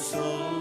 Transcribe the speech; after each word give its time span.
soul. 0.00 0.59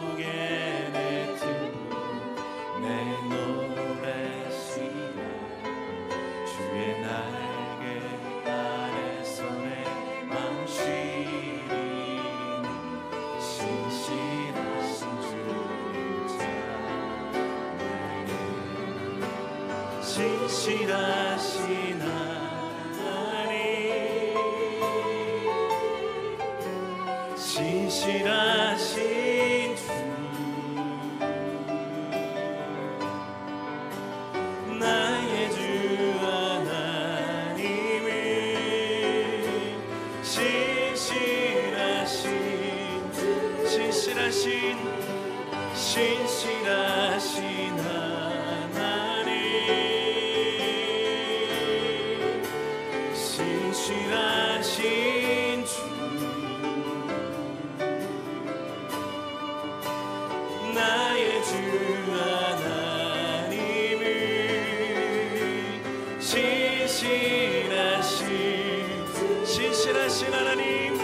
신실하신 69.89 70.33
하나님 70.33 70.98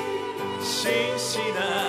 신실하 0.62 1.85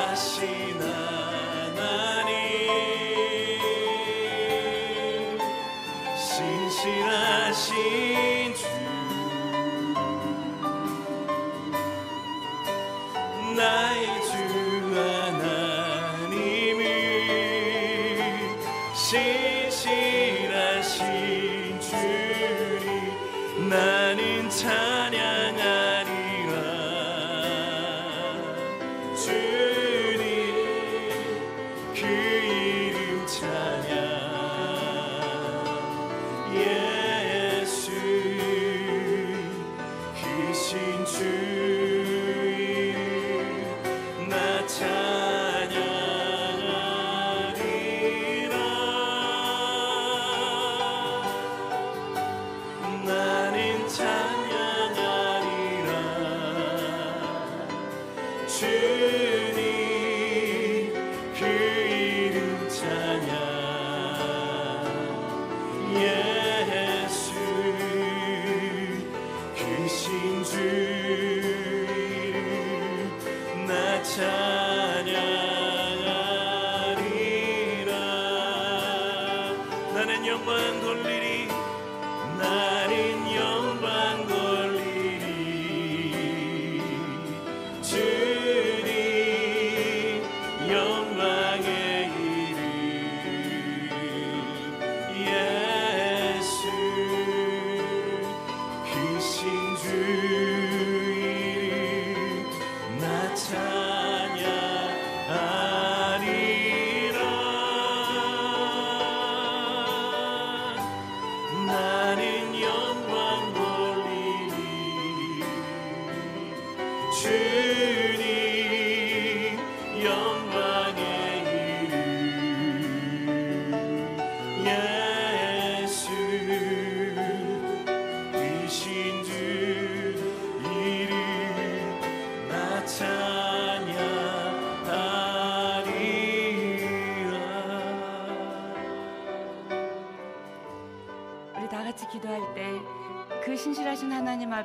주 117.16 117.55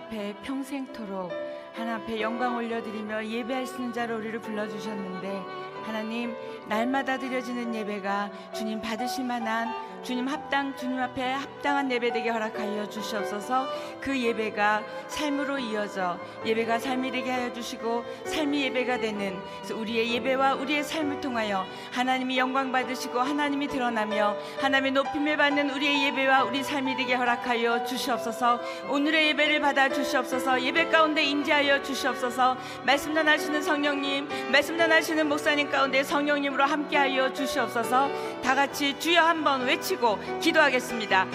앞에 0.01 0.33
평생토록 0.43 1.31
하나님 1.73 2.03
앞에 2.03 2.21
영광 2.21 2.55
올려드리며 2.55 3.25
예배할 3.25 3.67
수 3.67 3.77
있는 3.77 3.93
자로 3.93 4.17
우리를 4.17 4.39
불러주셨는데 4.39 5.41
하나님 5.83 6.35
날마다 6.67 7.17
드려지는 7.17 7.73
예배가 7.73 8.31
주님 8.53 8.81
받으실 8.81 9.25
만한 9.25 9.69
주님 10.03 10.27
합당 10.27 10.75
주님 10.75 10.99
앞에 10.99 11.33
합당한 11.33 11.91
예배 11.91 12.11
되게 12.11 12.29
허락하여 12.29 12.89
주시옵소서. 12.89 13.67
그 13.99 14.19
예배가 14.19 14.83
삶으로 15.07 15.59
이어져 15.59 16.17
예배가 16.43 16.79
삶이 16.79 17.11
되게 17.11 17.29
하여 17.29 17.53
주시고 17.53 18.03
삶이 18.25 18.63
예배가 18.63 18.97
되는 18.97 19.39
우리의 19.71 20.11
예배와 20.13 20.55
우리의 20.55 20.83
삶을 20.83 21.21
통하여 21.21 21.65
하나님이 21.91 22.37
영광 22.39 22.71
받으시고 22.71 23.19
하나님이 23.19 23.67
드러나며 23.67 24.35
하나님의 24.59 24.91
높임을 24.93 25.37
받는 25.37 25.69
우리의 25.69 26.05
예배와 26.05 26.45
우리 26.45 26.63
삶이 26.63 26.97
되게 26.97 27.13
허락하여 27.13 27.85
주시옵소서. 27.85 28.59
오늘의 28.89 29.27
예배를 29.29 29.59
받아 29.59 29.87
주시옵소서. 29.87 30.61
예배 30.63 30.89
가운데 30.89 31.23
임재하여 31.23 31.83
주시옵소서. 31.83 32.57
말씀 32.83 33.13
전하시는 33.13 33.61
성령님 33.61 34.51
말씀 34.51 34.77
전하시는 34.77 35.29
목사님 35.29 35.69
가운데 35.69 36.03
성령님으로 36.03 36.65
함께하여 36.65 37.33
주시옵소서. 37.33 38.09
다 38.43 38.55
같이 38.55 38.99
주여 38.99 39.21
한번 39.21 39.65
외치 39.65 39.90
고 39.97 40.17
기도하겠습니다. 40.39 41.27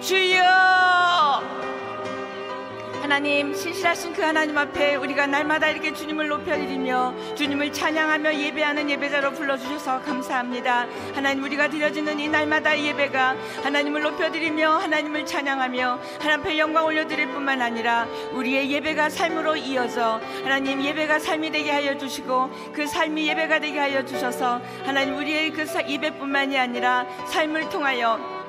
주여 0.00 1.71
하나님 3.02 3.52
신실하신 3.52 4.12
그 4.12 4.22
하나님 4.22 4.56
앞에 4.56 4.94
우리가 4.94 5.26
날마다 5.26 5.68
이렇게 5.68 5.92
주님을 5.92 6.28
높여드리며 6.28 7.34
주님을 7.34 7.72
찬양하며 7.72 8.34
예배하는 8.34 8.88
예배자로 8.88 9.32
불러주셔서 9.32 10.02
감사합니다. 10.02 10.86
하나님 11.14 11.42
우리가 11.42 11.68
드려지는 11.68 12.20
이 12.20 12.28
날마다 12.28 12.78
예배가 12.78 13.36
하나님을 13.64 14.02
높여드리며 14.02 14.70
하나님을 14.78 15.26
찬양하며 15.26 16.00
하나님 16.20 16.40
앞에 16.40 16.58
영광 16.58 16.84
올려드릴 16.86 17.26
뿐만 17.32 17.60
아니라 17.60 18.06
우리의 18.32 18.70
예배가 18.70 19.10
삶으로 19.10 19.56
이어져 19.56 20.20
하나님 20.44 20.80
예배가 20.82 21.18
삶이 21.18 21.50
되게 21.50 21.70
하여 21.72 21.98
주시고 21.98 22.50
그 22.72 22.86
삶이 22.86 23.26
예배가 23.28 23.58
되게 23.58 23.78
하여 23.80 24.04
주셔서 24.04 24.60
하나님 24.84 25.16
우리의 25.16 25.50
그 25.50 25.66
사- 25.66 25.86
예배뿐만이 25.86 26.56
아니라 26.56 27.04
삶을 27.26 27.68
통하여 27.68 28.41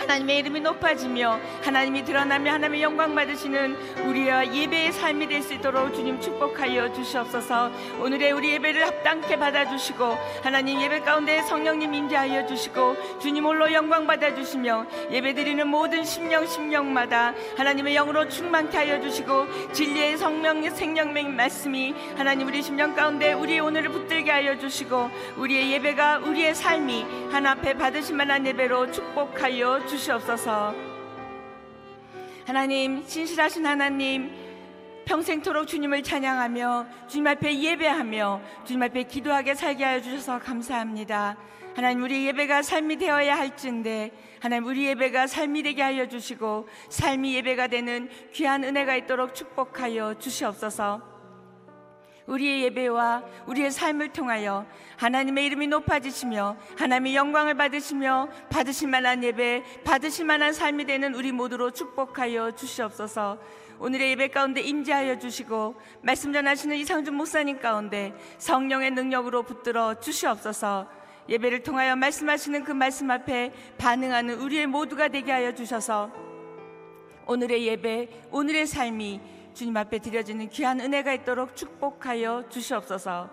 하나님의 0.00 0.38
이름이 0.38 0.60
높아지며 0.60 1.38
하나님이 1.62 2.04
드러나며 2.04 2.52
하나님의 2.52 2.82
영광 2.82 3.14
받으시는 3.14 3.76
우리와 4.06 4.52
예배의 4.54 4.92
삶이 4.92 5.26
될 5.28 5.40
수 5.40 5.54
있도록 5.54 5.94
주님 5.94 6.20
축복하여 6.20 6.92
주시옵소서. 6.92 7.70
오늘의 8.00 8.32
우리 8.32 8.52
예배를 8.52 8.86
합당케 8.86 9.36
받아주시고 9.36 10.16
하나님 10.42 10.80
예배 10.80 11.00
가운데 11.00 11.40
성령님 11.42 11.94
임재하여 11.94 12.46
주시고 12.46 13.18
주님 13.20 13.44
홀로 13.44 13.72
영광 13.72 14.06
받아주시며 14.06 14.86
예배 15.10 15.34
드리는 15.34 15.66
모든 15.66 16.04
심령 16.04 16.46
심령마다 16.46 17.34
하나님의 17.56 17.94
영으로 17.94 18.28
충만케 18.28 18.76
하여 18.76 19.00
주시고 19.00 19.72
진리의 19.72 20.18
성령 20.18 20.68
생명맹 20.68 21.34
말씀이 21.34 21.94
하나님 22.16 22.46
우리 22.48 22.62
심령 22.62 22.94
가운데 22.94 23.32
우리의 23.32 23.60
오늘을 23.60 23.90
붙들게 23.90 24.30
하여 24.30 24.58
주시고 24.58 25.10
우리의 25.36 25.72
예배가 25.72 26.18
우리의 26.18 26.54
삶이 26.54 27.06
하나 27.32 27.52
앞에 27.52 27.74
받으실 27.74 28.14
만한 28.14 28.46
예배로 28.46 28.92
축복하여 28.92 29.86
주시옵소서 29.86 29.89
하나님 32.46 33.02
신실하신 33.04 33.66
하나님 33.66 34.30
평생토록 35.04 35.66
주님을 35.66 36.04
찬양하며 36.04 36.86
주님 37.08 37.26
앞에 37.26 37.58
예배하며 37.58 38.40
주님 38.64 38.84
앞에 38.84 39.02
기도하게 39.02 39.56
살게 39.56 39.82
하여 39.82 40.00
주셔서 40.00 40.38
감사합니다. 40.38 41.36
하나님 41.74 42.04
우리 42.04 42.24
예배가 42.28 42.62
삶이 42.62 42.98
되어야 42.98 43.36
할진데 43.36 44.12
하나님 44.38 44.66
우리 44.66 44.86
예배가 44.86 45.26
삶이 45.26 45.64
되게 45.64 45.82
하여 45.82 46.06
주시고 46.06 46.68
삶이 46.88 47.34
예배가 47.34 47.66
되는 47.66 48.08
귀한 48.32 48.62
은혜가 48.62 48.94
있도록 48.94 49.34
축복하여 49.34 50.20
주시옵소서. 50.20 51.09
우리의 52.30 52.62
예배와 52.64 53.24
우리의 53.46 53.70
삶을 53.72 54.12
통하여 54.12 54.64
하나님의 54.96 55.46
이름이 55.46 55.66
높아지시며 55.66 56.56
하나님의 56.78 57.16
영광을 57.16 57.54
받으시며 57.54 58.28
받으실 58.48 58.88
만한 58.88 59.24
예배, 59.24 59.82
받으실 59.84 60.24
만한 60.24 60.52
삶이 60.52 60.84
되는 60.84 61.14
우리 61.14 61.32
모두로 61.32 61.72
축복하여 61.72 62.52
주시옵소서. 62.52 63.38
오늘의 63.80 64.10
예배 64.10 64.28
가운데 64.28 64.60
임재하여 64.60 65.18
주시고 65.18 65.74
말씀 66.02 66.32
전하시는 66.32 66.76
이상준 66.76 67.14
목사님 67.14 67.58
가운데 67.58 68.14
성령의 68.38 68.92
능력으로 68.92 69.42
붙들어 69.42 69.98
주시옵소서. 69.98 70.88
예배를 71.28 71.62
통하여 71.62 71.96
말씀하시는 71.96 72.64
그 72.64 72.72
말씀 72.72 73.10
앞에 73.10 73.52
반응하는 73.78 74.38
우리의 74.40 74.66
모두가 74.66 75.08
되게 75.08 75.32
하여 75.32 75.54
주셔서 75.54 76.10
오늘의 77.26 77.66
예배, 77.66 78.08
오늘의 78.30 78.66
삶이 78.66 79.20
주님 79.60 79.76
앞에 79.76 79.98
드려지는 79.98 80.48
귀한 80.48 80.80
은혜가 80.80 81.12
있도록 81.12 81.54
축복하여 81.54 82.48
주시옵소서. 82.48 83.28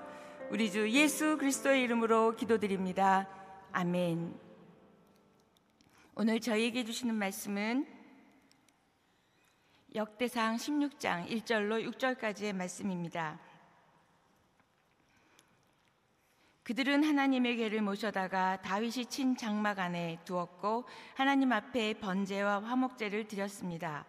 우리 0.49 0.69
주 0.69 0.91
예수 0.91 1.37
그리스도의 1.37 1.81
이름으로 1.83 2.35
기도드립니다. 2.35 3.29
아멘. 3.71 4.37
오늘 6.15 6.41
저희에게 6.41 6.83
주시는 6.83 7.15
말씀은 7.15 7.87
역대상 9.95 10.57
16장 10.57 11.29
1절로 11.29 11.89
6절까지의 11.93 12.51
말씀입니다. 12.51 13.39
그들은 16.63 17.05
하나님의 17.05 17.55
궤를 17.55 17.81
모셔다가 17.81 18.61
다윗이 18.63 19.05
친 19.05 19.37
장막 19.37 19.79
안에 19.79 20.19
두었고 20.25 20.83
하나님 21.15 21.53
앞에 21.53 21.93
번제와 21.93 22.63
화목제를 22.63 23.29
드렸습니다. 23.29 24.05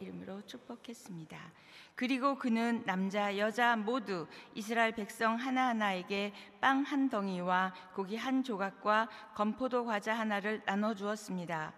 이름으로 0.00 0.42
축복했습니다. 0.46 1.38
그리고 1.94 2.36
그는 2.36 2.82
남자 2.86 3.36
여자 3.36 3.76
모두 3.76 4.26
이스라엘 4.54 4.92
백성 4.92 5.36
하나하나에게 5.36 6.32
빵 6.60 6.82
한 6.82 7.10
덩이와 7.10 7.74
고기 7.94 8.16
한 8.16 8.42
조각과 8.42 9.08
건포도 9.34 9.84
과자 9.84 10.14
하나를 10.18 10.62
나눠 10.64 10.94
주었습니다. 10.94 11.74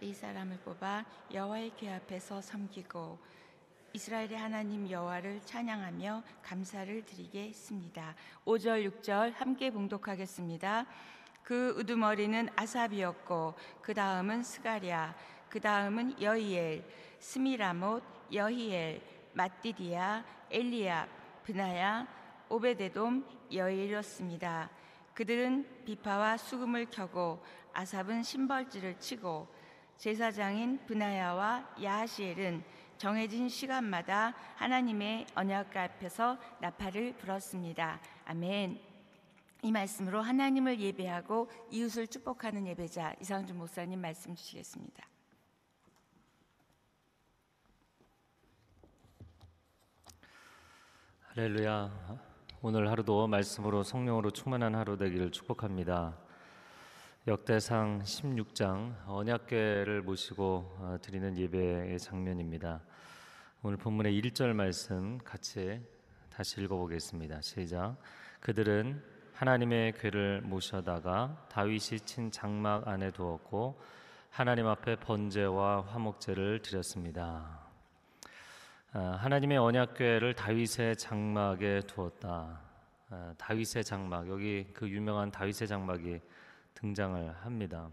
이 0.00 0.14
사람을 0.14 0.56
뽑아 0.64 1.04
여호와의 1.32 1.72
궤 1.76 1.92
앞에서 1.92 2.40
섬기고 2.40 3.18
이스라엘의 3.92 4.38
하나님 4.38 4.88
여호와를 4.88 5.40
찬양하며 5.44 6.22
감사를 6.42 7.04
드리게 7.04 7.48
했습니다. 7.48 8.14
5절 8.46 8.88
6절 8.88 9.34
함께 9.34 9.70
봉독하겠습니다. 9.70 10.86
그 11.42 11.74
우두머리는 11.78 12.48
아삽이었고 12.54 13.54
그 13.82 13.92
다음은 13.92 14.44
스가랴 14.44 15.14
그 15.50 15.60
다음은 15.60 16.22
여이엘 16.22 16.84
스미라못 17.18 18.02
여히엘 18.32 19.02
마띠디아 19.34 20.24
엘리압 20.50 21.08
브나야 21.42 22.06
오베데돔 22.48 23.24
여일이었습니다. 23.52 24.70
그들은 25.14 25.84
비파와 25.84 26.36
수금을 26.36 26.86
켜고 26.86 27.42
아삽은 27.72 28.22
심벌지를 28.22 28.98
치고 29.00 29.48
제사장인 29.96 30.78
브나야와 30.86 31.74
야하시엘은 31.82 32.62
정해진 32.96 33.48
시간마다 33.48 34.34
하나님의 34.54 35.26
언약궤 35.34 35.78
앞에서 35.78 36.38
나팔을 36.60 37.14
불었습니다. 37.14 38.00
아멘. 38.24 38.80
이 39.62 39.72
말씀으로 39.72 40.22
하나님을 40.22 40.80
예배하고 40.80 41.50
이웃을 41.70 42.06
축복하는 42.06 42.66
예배자 42.66 43.16
이상준 43.20 43.58
목사님 43.58 44.00
말씀 44.00 44.34
주시겠습니다. 44.34 45.09
할렐루야. 51.32 51.88
오늘 52.60 52.90
하루도 52.90 53.28
말씀으로 53.28 53.84
성령으로 53.84 54.32
충만한 54.32 54.74
하루 54.74 54.96
되기를 54.96 55.30
축복합니다. 55.30 56.18
역대상 57.28 58.02
16장 58.02 59.06
언약궤를 59.06 60.02
모시고 60.02 60.76
어, 60.80 60.96
드리는 61.00 61.38
예배의 61.38 62.00
장면입니다. 62.00 62.80
오늘 63.62 63.76
본문의 63.76 64.20
1절 64.20 64.54
말씀 64.54 65.18
같이 65.18 65.80
다시 66.30 66.62
읽어보겠습니다. 66.62 67.40
시작. 67.42 67.96
그들은 68.40 69.00
하나님의 69.32 69.92
궤를 69.98 70.40
모셔다가 70.40 71.46
다윗이 71.48 72.00
친 72.06 72.32
장막 72.32 72.88
안에 72.88 73.12
두었고 73.12 73.80
하나님 74.30 74.66
앞에 74.66 74.96
번제와 74.96 75.82
화목제를 75.82 76.62
드렸습니다. 76.62 77.59
아, 78.92 79.16
하나님의 79.20 79.56
언약궤를 79.56 80.34
다윗의 80.34 80.96
장막에 80.96 81.82
두었다. 81.86 82.60
아, 83.08 83.34
다윗의 83.38 83.84
장막 83.84 84.28
여기 84.28 84.66
그 84.72 84.88
유명한 84.88 85.30
다윗의 85.30 85.68
장막이 85.68 86.20
등장을 86.74 87.32
합니다. 87.36 87.88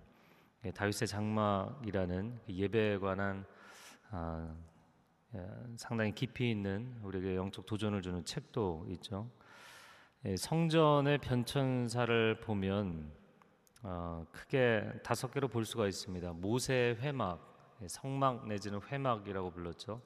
예, 0.66 0.72
다윗의 0.72 1.08
장막이라는 1.08 2.40
그 2.48 2.52
예배에 2.52 2.98
관한 2.98 3.46
아, 4.10 4.52
예, 5.36 5.48
상당히 5.76 6.16
깊이 6.16 6.50
있는 6.50 6.98
우리에게 7.04 7.36
영적 7.36 7.68
도전을 7.68 8.02
주는 8.02 8.26
책도 8.26 8.88
있죠. 8.94 9.30
예, 10.26 10.36
성전의 10.36 11.20
변천사를 11.20 12.40
보면 12.40 13.12
어, 13.84 14.26
크게 14.32 14.94
다섯 15.04 15.30
개로 15.30 15.48
볼 15.48 15.64
수가 15.64 15.88
있습니다. 15.88 16.34
모세 16.34 16.98
회막, 17.00 17.78
성막 17.86 18.48
내지는 18.48 18.82
회막이라고 18.82 19.52
불렀죠. 19.52 20.02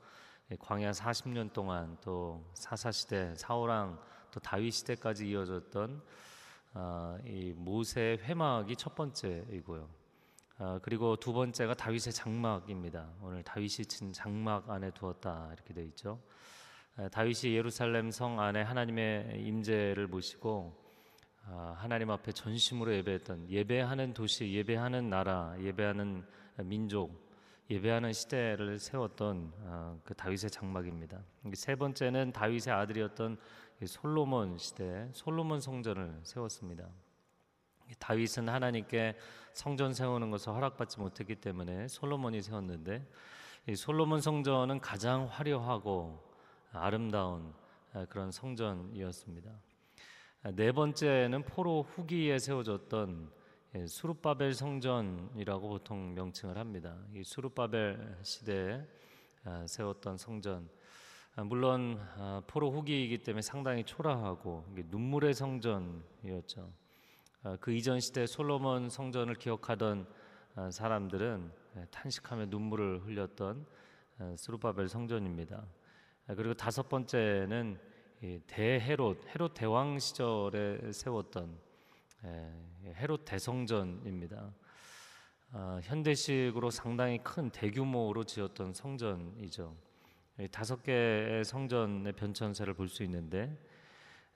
예, 0.52 0.58
광야 0.60 0.92
40년 0.92 1.54
동안 1.54 1.98
또 2.02 2.44
사사 2.54 2.92
시대 2.92 3.34
사울왕 3.36 3.98
또 4.32 4.40
다윗 4.42 4.72
시대까지 4.72 5.30
이어졌던 5.30 6.02
어, 6.74 7.18
이 7.26 7.54
모세 7.56 8.20
회막이 8.22 8.76
첫 8.76 8.94
번째이고요. 8.96 9.90
어, 10.58 10.80
그리고 10.82 11.16
두 11.16 11.32
번째가 11.32 11.76
다윗의 11.76 12.12
장막입니다. 12.12 13.10
오늘 13.22 13.44
다윗이 13.44 13.86
친 13.88 14.12
장막 14.12 14.70
안에 14.70 14.92
두었다 14.92 15.52
이렇게 15.54 15.74
되어 15.74 15.86
있죠. 15.86 16.20
에, 17.00 17.08
다윗이 17.08 17.56
예루살렘 17.56 18.12
성 18.12 18.42
안에 18.42 18.62
하나님의 18.62 19.42
임재를 19.46 20.08
모시고 20.08 20.78
어, 21.48 21.76
하나님 21.78 22.12
앞에 22.12 22.34
전심으로 22.34 22.94
예배했던 22.96 23.50
예배하는 23.50 24.14
도시, 24.14 24.52
예배하는 24.52 25.10
나라, 25.10 25.56
예배하는 25.62 26.26
민족 26.66 27.31
예배하는 27.72 28.12
시대를 28.12 28.80
세웠던 28.80 29.54
어, 29.62 30.02
그 30.04 30.14
다윗의 30.14 30.50
장막입니다. 30.50 31.24
세 31.54 31.76
번째는 31.76 32.34
다윗의 32.34 32.74
아들이었던 32.74 33.38
솔로몬 33.86 34.58
시대 34.58 35.08
솔로몬 35.14 35.62
성전을 35.62 36.20
세웠습니다. 36.24 36.90
다윗은 37.98 38.50
하나님께 38.50 39.18
성전 39.54 39.94
세우는 39.94 40.32
것을 40.32 40.52
허락받지 40.52 41.00
못했기 41.00 41.36
때문에 41.36 41.88
솔로몬이 41.88 42.42
세웠는데 42.42 43.08
솔로몬 43.78 44.20
성전은 44.20 44.82
가장 44.82 45.28
화려하고 45.28 46.22
아름다운 46.74 47.54
어, 47.94 48.06
그런 48.10 48.32
성전이었습니다. 48.32 49.50
네 50.56 50.74
번째는 50.74 51.44
포로 51.44 51.84
후기에 51.84 52.38
세워졌던 52.38 53.32
예, 53.74 53.88
수르바벨 53.88 54.54
성전이라고 54.54 55.70
보통 55.70 56.14
명칭을 56.14 56.58
합니다. 56.58 56.98
이 57.16 57.24
수르바벨 57.24 58.18
시대에 58.22 58.86
아, 59.46 59.66
세웠던 59.66 60.18
성전 60.18 60.68
아, 61.36 61.46
물론 61.46 61.98
아, 62.18 62.42
포로 62.48 62.70
후기이기 62.70 63.20
때문에 63.20 63.42
상당히 63.42 63.86
초라하고 63.86 64.66
눈물의 64.90 65.34
성전이었죠. 65.34 66.70
아, 67.44 67.58
그 67.62 67.72
이전 67.72 68.02
시대 68.02 68.28
솔로몬 68.28 68.90
성전을 68.90 69.36
기억하던 69.36 70.06
아, 70.56 70.70
사람들은 70.70 71.50
예, 71.78 71.86
탄식하며 71.92 72.48
눈물을 72.48 73.06
흘렸던 73.06 73.66
아, 74.20 74.36
스루바벨 74.38 74.90
성전입니다. 74.90 75.66
아, 76.28 76.36
그리고 76.36 76.54
다섯 76.56 76.90
번째는 76.90 77.80
이 78.22 78.38
대헤롯 78.48 79.28
헤롯 79.34 79.54
대왕 79.54 79.98
시절에 79.98 80.92
세웠던 80.92 81.50
예, 81.54 81.71
헤롯 82.24 83.26
대성전입니다. 83.26 84.54
아, 85.54 85.80
현대식으로 85.84 86.70
상당히 86.70 87.20
큰 87.24 87.50
대규모로 87.50 88.24
지었던 88.24 88.74
성전이죠. 88.74 89.76
이 90.40 90.48
다섯 90.48 90.82
개의 90.82 91.44
성전의 91.44 92.14
변천사를 92.14 92.74
볼 92.74 92.88
수 92.88 93.04
있는데, 93.04 93.58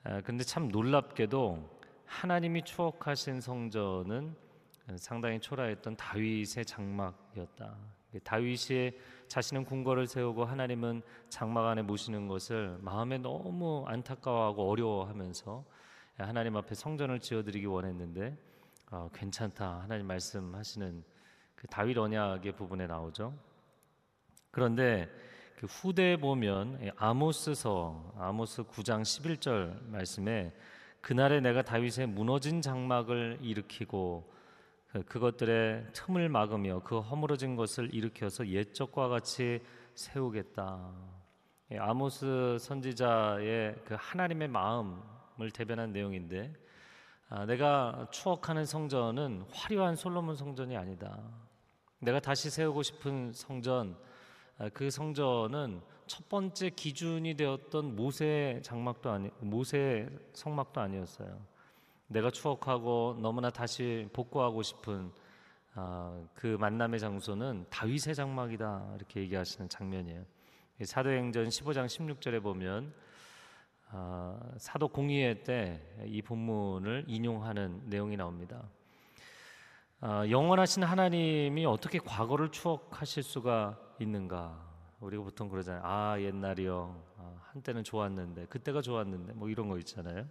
아, 0.03 0.21
근데 0.21 0.43
참 0.43 0.67
놀랍게도 0.67 1.79
하나님이 2.05 2.63
추억하신 2.63 3.39
성전은 3.41 4.35
상당히 4.97 5.39
초라했던 5.39 5.95
다윗의 5.95 6.65
장막이었다. 6.65 7.75
다윗이 8.23 8.91
자신은 9.27 9.65
궁궐을 9.65 10.07
세우고 10.07 10.45
하나님은 10.45 11.01
장막 11.29 11.67
안에 11.67 11.81
모시는 11.81 12.27
것을 12.27 12.77
마음에 12.81 13.17
너무 13.17 13.83
안타까워하고 13.87 14.69
어려워하면서 14.69 15.65
하나님 16.17 16.55
앞에 16.55 16.75
성전을 16.75 17.19
지어드리기 17.19 17.65
원했는데 17.65 18.37
어, 18.91 19.09
괜찮다 19.13 19.81
하나님 19.81 20.07
말씀하시는 20.07 21.03
그 21.55 21.67
다윗 21.67 21.97
언약의 21.97 22.53
부분에 22.53 22.87
나오죠. 22.87 23.33
그런데 24.51 25.09
그 25.57 25.65
후대에 25.65 26.17
보면 26.17 26.79
이 26.83 26.91
아모스서 26.95 28.13
아모스 28.17 28.63
9장 28.63 29.01
11절 29.01 29.87
말씀에 29.89 30.53
그날에 31.01 31.39
내가 31.39 31.61
다윗의 31.61 32.07
무너진 32.07 32.61
장막을 32.61 33.39
일으키고 33.41 34.31
그- 34.87 35.03
그것들의 35.03 35.87
틈을 35.93 36.29
막으며 36.29 36.81
그 36.83 36.99
허물어진 36.99 37.55
것을 37.55 37.93
일으켜서 37.93 38.47
옛적과 38.47 39.09
같이 39.09 39.61
세우겠다. 39.95 40.91
이 41.71 41.75
아모스 41.75 42.57
선지자의 42.59 43.75
그 43.85 43.95
하나님의 43.97 44.47
마음 44.47 45.01
을 45.41 45.51
대변한 45.51 45.91
내용인데 45.91 46.53
아, 47.27 47.45
내가 47.45 48.07
추억하는 48.11 48.65
성전은 48.65 49.45
화려한 49.51 49.95
솔로몬 49.95 50.35
성전이 50.35 50.77
아니다. 50.77 51.19
내가 51.99 52.19
다시 52.19 52.49
세우고 52.49 52.83
싶은 52.83 53.33
성전, 53.33 53.97
아, 54.57 54.69
그 54.69 54.89
성전은 54.89 55.81
첫 56.07 56.29
번째 56.29 56.69
기준이 56.69 57.35
되었던 57.35 57.95
모세 57.95 58.61
장막도 58.63 59.09
아니, 59.09 59.29
모세 59.39 60.07
성막도 60.33 60.79
아니었어요. 60.79 61.41
내가 62.07 62.29
추억하고 62.29 63.17
너무나 63.19 63.49
다시 63.49 64.07
복구하고 64.13 64.61
싶은 64.61 65.11
아, 65.73 66.17
그 66.35 66.55
만남의 66.59 66.99
장소는 66.99 67.65
다윗의 67.69 68.15
장막이다 68.15 68.93
이렇게 68.95 69.19
얘기하시는 69.21 69.67
장면이에요. 69.67 70.23
이 70.79 70.85
사도행전 70.85 71.47
15장 71.47 71.87
16절에 71.87 72.41
보면 72.41 72.93
아, 73.89 74.39
사도 74.57 74.87
공의회 74.87 75.43
때 75.43 75.81
이 76.05 76.21
본문을 76.21 77.05
인용하는 77.07 77.81
내용이 77.85 78.17
나옵니다. 78.17 78.63
아, 80.01 80.27
영원하신 80.29 80.83
하나님이 80.83 81.65
어떻게 81.65 81.99
과거를 81.99 82.51
추억하실 82.51 83.23
수가 83.23 83.79
있는가? 83.99 84.63
우리가 84.99 85.23
보통 85.23 85.49
그러잖아요. 85.49 85.81
아 85.83 86.19
옛날이요. 86.19 87.03
아, 87.17 87.35
한때는 87.51 87.83
좋았는데 87.83 88.45
그때가 88.47 88.81
좋았는데 88.81 89.33
뭐 89.33 89.49
이런 89.49 89.69
거 89.69 89.77
있잖아요. 89.79 90.25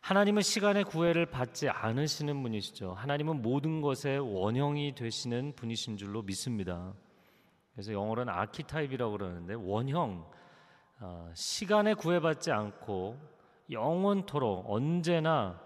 하나님은 0.00 0.42
시간의 0.42 0.84
구애를 0.84 1.26
받지 1.26 1.68
않으시는 1.68 2.42
분이시죠. 2.42 2.92
하나님은 2.92 3.40
모든 3.42 3.80
것의 3.80 4.18
원형이 4.20 4.94
되시는 4.94 5.54
분이신 5.56 5.96
줄로 5.96 6.22
믿습니다. 6.22 6.92
그래서 7.72 7.92
영어로는 7.92 8.32
아키타입이라고 8.32 9.12
그러는데 9.12 9.54
원형, 9.54 10.26
어, 10.30 10.34
시간에 11.34 11.94
구애받지 11.94 12.52
않고 12.52 13.18
영원토록 13.70 14.64
언제나 14.68 15.60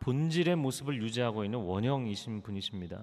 본질의 0.00 0.56
모습을 0.56 1.00
유지하고 1.02 1.44
있는 1.44 1.60
원형이신 1.60 2.42
분이십니다. 2.42 3.02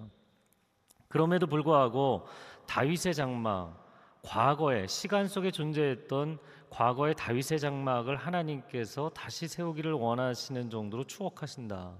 그럼에도 1.07 1.47
불구하고 1.47 2.25
다윗의 2.67 3.13
장막, 3.13 3.85
과거에 4.21 4.87
시간 4.87 5.27
속에 5.27 5.51
존재했던 5.51 6.39
과거의 6.69 7.15
다윗의 7.15 7.59
장막을 7.59 8.17
하나님께서 8.17 9.09
다시 9.09 9.47
세우기를 9.47 9.93
원하시는 9.93 10.69
정도로 10.69 11.05
추억하신다. 11.05 11.93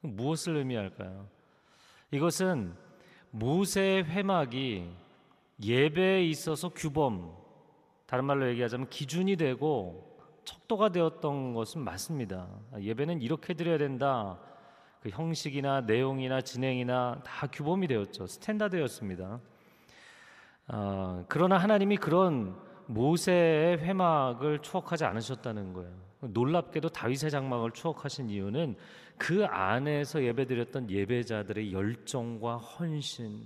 무엇을 0.00 0.56
의미할까요? 0.56 1.26
이것은 2.10 2.74
모세의 3.30 4.04
회막이 4.04 4.90
예배에 5.62 6.24
있어서 6.24 6.68
규범, 6.70 7.37
다른 8.08 8.24
말로 8.24 8.48
얘기하자면 8.48 8.88
기준이 8.88 9.36
되고 9.36 10.18
척도가 10.44 10.88
되었던 10.92 11.52
것은 11.52 11.82
맞습니다. 11.82 12.48
예배는 12.80 13.20
이렇게 13.20 13.52
드려야 13.52 13.76
된다. 13.76 14.38
그 15.02 15.10
형식이나 15.10 15.82
내용이나 15.82 16.40
진행이나 16.40 17.20
다 17.22 17.46
규범이 17.52 17.86
되었죠. 17.86 18.26
스탠다드였습니다. 18.26 19.40
아, 20.68 21.24
그러나 21.28 21.58
하나님이 21.58 21.98
그런 21.98 22.56
모세의 22.86 23.80
회막을 23.80 24.60
추억하지 24.60 25.04
않으셨다는 25.04 25.74
거예요. 25.74 25.92
놀랍게도 26.20 26.88
다윗의 26.88 27.30
장막을 27.30 27.72
추억하신 27.72 28.30
이유는 28.30 28.76
그 29.18 29.44
안에서 29.44 30.24
예배드렸던 30.24 30.90
예배자들의 30.90 31.74
열정과 31.74 32.56
헌신, 32.56 33.44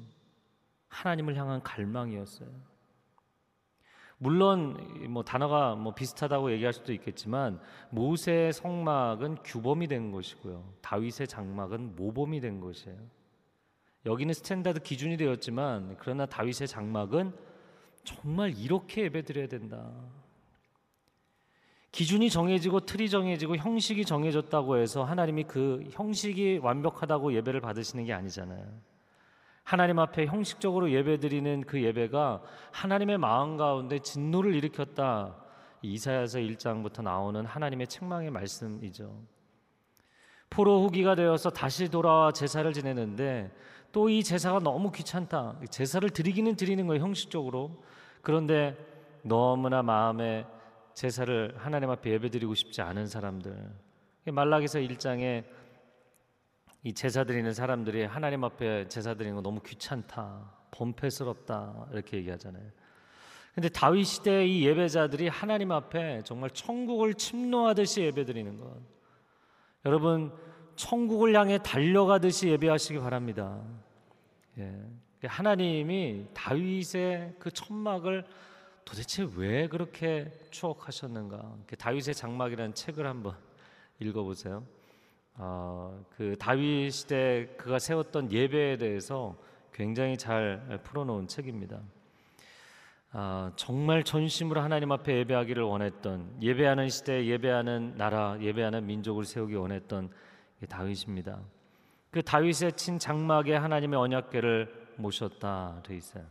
하나님을 0.86 1.34
향한 1.34 1.60
갈망이었어요. 1.64 2.71
물론 4.22 4.76
뭐 5.08 5.24
단어가 5.24 5.74
뭐 5.74 5.92
비슷하다고 5.94 6.52
얘기할 6.52 6.72
수도 6.72 6.92
있겠지만 6.92 7.58
모세의 7.90 8.52
성막은 8.52 9.38
규범이 9.42 9.88
된 9.88 10.12
것이고요. 10.12 10.62
다윗의 10.80 11.26
장막은 11.26 11.96
모범이 11.96 12.40
된 12.40 12.60
것이에요. 12.60 12.96
여기는 14.06 14.32
standard 14.32 14.78
기준이 14.78 15.16
되었지만 15.16 15.96
그러나 15.98 16.26
다윗의 16.26 16.68
장막은 16.68 17.32
정말 18.04 18.56
이렇게 18.56 19.02
예배드려야 19.02 19.48
된다. 19.48 19.90
기준이 21.90 22.30
정해지고 22.30 22.78
틀이 22.86 23.10
정해지고 23.10 23.56
형식이 23.56 24.04
정해졌다고 24.04 24.76
해서 24.76 25.02
하나님이 25.02 25.44
그 25.48 25.84
형식이 25.90 26.58
완벽하다고 26.58 27.34
예배를 27.34 27.60
받으시는 27.60 28.04
게 28.04 28.12
아니잖아요. 28.12 28.91
하나님 29.64 29.98
앞에 29.98 30.26
형식적으로 30.26 30.90
예배드리는 30.90 31.62
그 31.62 31.82
예배가 31.82 32.42
하나님의 32.72 33.18
마음 33.18 33.56
가운데 33.56 33.98
진노를 33.98 34.54
일으켰다. 34.54 35.36
이사야서 35.82 36.38
1장부터 36.40 37.02
나오는 37.02 37.44
하나님의 37.44 37.86
책망의 37.86 38.30
말씀이죠. 38.30 39.22
포로 40.50 40.82
후기가 40.82 41.14
되어서 41.14 41.50
다시 41.50 41.88
돌아와 41.88 42.32
제사를 42.32 42.70
지내는데 42.72 43.50
또 43.92 44.08
이 44.08 44.22
제사가 44.22 44.60
너무 44.60 44.90
귀찮다. 44.90 45.56
제사를 45.70 46.08
드리기는 46.08 46.56
드리는 46.56 46.86
거예요, 46.86 47.02
형식적으로. 47.02 47.82
그런데 48.22 48.76
너무나 49.22 49.82
마음에 49.82 50.46
제사를 50.94 51.54
하나님 51.58 51.90
앞에 51.90 52.10
예배드리고 52.12 52.54
싶지 52.54 52.80
않은 52.82 53.06
사람들. 53.06 53.70
말라기서 54.26 54.78
1장에 54.80 55.44
이 56.84 56.92
제사 56.92 57.24
드리는 57.24 57.52
사람들이 57.52 58.04
하나님 58.04 58.44
앞에 58.44 58.88
제사 58.88 59.14
드리는 59.14 59.36
거 59.36 59.42
너무 59.42 59.60
귀찮다, 59.60 60.50
범패스럽다 60.72 61.88
이렇게 61.92 62.16
얘기하잖아요. 62.18 62.64
근데 63.54 63.68
다윗 63.68 64.04
시대 64.04 64.46
이 64.46 64.66
예배자들이 64.66 65.28
하나님 65.28 65.72
앞에 65.72 66.22
정말 66.24 66.50
천국을 66.50 67.14
침노하듯이 67.14 68.00
예배드리는 68.02 68.58
것. 68.58 68.80
여러분 69.84 70.32
천국을 70.74 71.36
향해 71.36 71.58
달려가듯이 71.62 72.48
예배하시기 72.48 72.98
바랍니다. 72.98 73.62
예. 74.58 74.80
하나님이 75.24 76.26
다윗의 76.34 77.36
그 77.38 77.50
천막을 77.50 78.24
도대체 78.84 79.28
왜 79.36 79.68
그렇게 79.68 80.32
추억하셨는가? 80.50 81.58
다윗의 81.78 82.14
장막이라는 82.14 82.74
책을 82.74 83.06
한번 83.06 83.36
읽어보세요. 84.00 84.64
어, 85.34 86.04
그 86.16 86.36
다윗 86.38 86.90
시대 86.90 87.48
그가 87.56 87.78
세웠던 87.78 88.32
예배에 88.32 88.76
대해서 88.76 89.36
굉장히 89.72 90.16
잘 90.16 90.80
풀어놓은 90.82 91.28
책입니다. 91.28 91.80
아, 93.14 93.52
정말 93.56 94.04
전심으로 94.04 94.60
하나님 94.60 94.90
앞에 94.90 95.18
예배하기를 95.18 95.62
원했던 95.62 96.34
예배하는 96.40 96.88
시대, 96.88 97.26
예배하는 97.26 97.96
나라, 97.96 98.38
예배하는 98.40 98.86
민족을 98.86 99.24
세우기 99.24 99.54
원했던 99.54 100.10
다윗입니다. 100.68 101.38
그 102.10 102.22
다윗의 102.22 102.72
친 102.74 102.98
장막에 102.98 103.54
하나님의 103.54 103.98
언약궤를 103.98 104.94
모셨다 104.96 105.82
돼 105.82 105.96
있어요. 105.96 106.24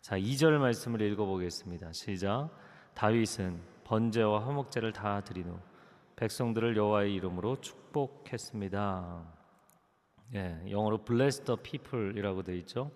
자, 0.00 0.18
2절 0.18 0.58
말씀을 0.58 1.00
읽어 1.02 1.24
보겠습니다. 1.24 1.92
시작. 1.92 2.50
다윗은 2.94 3.58
번제와 3.84 4.46
화목제를 4.46 4.92
다 4.92 5.20
드린 5.22 5.48
후 5.48 5.58
백성들을 6.16 6.76
여호와의 6.76 7.14
이름으로 7.14 7.60
축복했습니다. 7.60 9.22
예, 10.34 10.60
영어로 10.70 11.04
bless 11.04 11.44
the 11.44 11.58
people이라고 11.60 12.42
되어 12.42 12.54
있죠. 12.56 12.90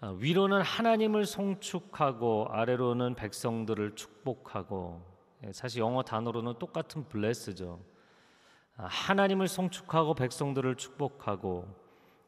아, 0.00 0.14
위로는 0.18 0.62
하나님을 0.62 1.26
송축하고 1.26 2.46
아래로는 2.50 3.14
백성들을 3.14 3.94
축복하고 3.94 5.02
예, 5.44 5.52
사실 5.52 5.80
영어 5.80 6.02
단어로는 6.02 6.58
똑같은 6.58 7.06
bless죠. 7.08 7.80
아, 8.76 8.86
하나님을 8.86 9.46
송축하고 9.46 10.14
백성들을 10.14 10.76
축복하고 10.76 11.68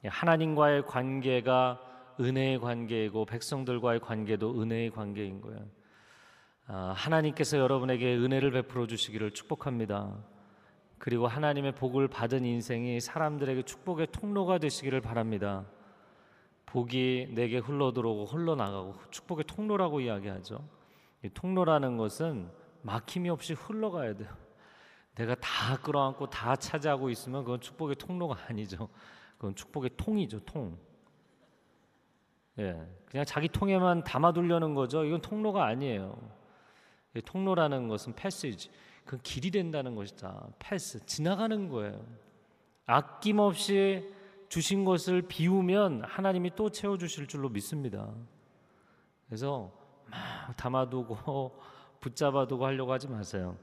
예, 0.04 0.08
하나님과의 0.08 0.87
관계가 0.87 1.80
은혜의 2.20 2.60
관계이고 2.60 3.24
백성들과의 3.24 4.00
관계도 4.00 4.60
은혜의 4.60 4.90
관계인 4.90 5.40
거예요. 5.40 5.66
아, 6.74 6.94
하나님께서 6.96 7.58
여러분에게 7.58 8.16
은혜를 8.16 8.50
베풀어 8.50 8.87
주시기를 8.87 9.32
축복합니다. 9.32 10.16
그리고 10.96 11.26
하나님의 11.26 11.74
복을 11.74 12.08
받은 12.08 12.46
인생이 12.46 12.98
사람들에게 12.98 13.64
축복의 13.64 14.06
통로가 14.11 14.56
되시기를 14.56 15.02
바랍니다. 15.02 15.66
복이 16.64 17.32
내게 17.35 17.58
흘러들어오고 17.58 18.24
흘러나가고 18.24 18.94
축복의 19.11 19.44
통로라고 19.44 20.00
이야기하죠. 20.00 20.66
이 21.22 21.28
통로라는 21.28 21.98
것은 21.98 22.48
막힘이 22.80 23.28
없이 23.28 23.52
흘러가야 23.52 24.16
돼요. 24.16 24.30
내가 25.14 25.35
다 25.35 25.76
끌어안고 25.76 26.30
다 26.30 26.56
차지하고 26.56 27.11
있으면 27.11 27.44
그건 27.44 27.61
축복의 27.61 27.96
통로가 27.96 28.46
아니죠. 28.48 28.88
그건 29.37 29.54
축복의 29.54 29.90
통이죠, 29.98 30.40
통. 30.46 30.78
예, 32.61 32.80
그냥 33.04 33.26
자기 33.26 33.48
통에만 33.48 34.04
담아두려는 34.04 34.74
거죠. 34.74 35.04
이건 35.04 35.20
통로가 35.20 35.66
아니에요. 35.66 36.40
통로라는 37.20 37.88
것은 37.88 38.14
패스지, 38.14 38.70
그 39.05 39.18
길이 39.18 39.51
된다는 39.51 39.94
것이다. 39.94 40.48
패스, 40.59 41.05
지나가는 41.07 41.68
거예요. 41.68 42.05
아낌없이 42.87 44.11
주신 44.48 44.85
것을 44.85 45.22
비우면 45.22 46.03
하나님이 46.05 46.53
또 46.57 46.70
채워 46.70 46.98
주실 46.98 47.27
줄로 47.27 47.48
믿습니다. 47.48 48.12
그래서 49.27 49.72
막 50.07 50.57
담아두고 50.57 51.59
붙잡아두고 52.01 52.66
하려고 52.66 52.92
하지 52.92 53.09
마세요. 53.09 53.57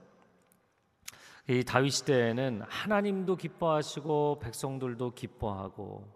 이 1.48 1.64
다윗 1.64 1.92
시대에는 1.92 2.62
하나님도 2.68 3.36
기뻐하시고 3.36 4.40
백성들도 4.40 5.14
기뻐하고 5.14 6.08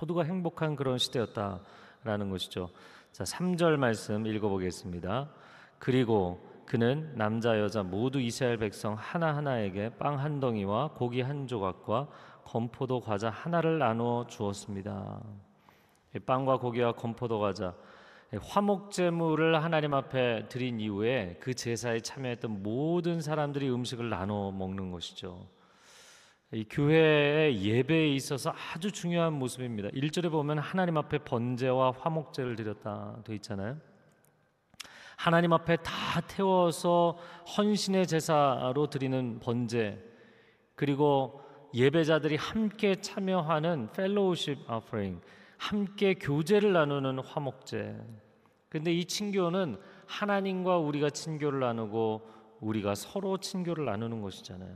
모두가 0.00 0.24
행복한 0.24 0.74
그런 0.74 0.98
시대였다라는 0.98 2.30
것이죠. 2.30 2.70
자, 3.12 3.24
3절 3.24 3.76
말씀 3.76 4.26
읽어 4.26 4.48
보겠습니다. 4.48 5.30
그리고 5.78 6.49
그는 6.70 7.10
남자 7.16 7.58
여자 7.58 7.82
모두 7.82 8.20
이스라엘 8.20 8.56
백성 8.56 8.94
하나하나에게 8.94 9.96
빵 9.98 10.20
한 10.20 10.38
덩이와 10.38 10.92
고기 10.92 11.20
한 11.20 11.48
조각과 11.48 12.06
건포도 12.44 13.00
과자 13.00 13.28
하나를 13.28 13.80
나누어 13.80 14.24
주었습니다. 14.28 15.20
빵과 16.24 16.58
고기와 16.58 16.92
건포도 16.92 17.40
과자 17.40 17.74
화목 18.40 18.92
제물을 18.92 19.60
하나님 19.60 19.94
앞에 19.94 20.46
드린 20.48 20.78
이후에 20.78 21.38
그 21.40 21.54
제사에 21.54 21.98
참여했던 21.98 22.62
모든 22.62 23.20
사람들이 23.20 23.68
음식을 23.68 24.08
나눠 24.08 24.52
먹는 24.52 24.92
것이죠. 24.92 25.48
이 26.52 26.64
교회의 26.70 27.64
예배에 27.64 28.14
있어서 28.14 28.54
아주 28.72 28.92
중요한 28.92 29.32
모습입니다. 29.32 29.88
1절에 29.88 30.30
보면 30.30 30.60
하나님 30.60 30.98
앞에 30.98 31.18
번제와 31.18 31.94
화목제를 31.98 32.54
드렸다 32.54 33.22
돼 33.24 33.34
있잖아요. 33.34 33.89
하나님 35.20 35.52
앞에 35.52 35.76
다 35.76 36.22
태워서 36.22 37.18
헌신의 37.54 38.06
제사로 38.06 38.88
드리는 38.88 39.38
번제 39.38 40.02
그리고 40.74 41.42
예배자들이 41.74 42.36
함께 42.36 42.94
참여하는 42.94 43.90
펠로우십 43.92 44.64
아프링, 44.66 45.20
함께 45.58 46.14
교제를 46.14 46.72
나누는 46.72 47.18
화목제. 47.18 48.00
근데 48.70 48.94
이 48.94 49.04
친교는 49.04 49.78
하나님과 50.06 50.78
우리가 50.78 51.10
친교를 51.10 51.60
나누고 51.60 52.26
우리가 52.60 52.94
서로 52.94 53.36
친교를 53.36 53.84
나누는 53.84 54.22
것이잖아요. 54.22 54.74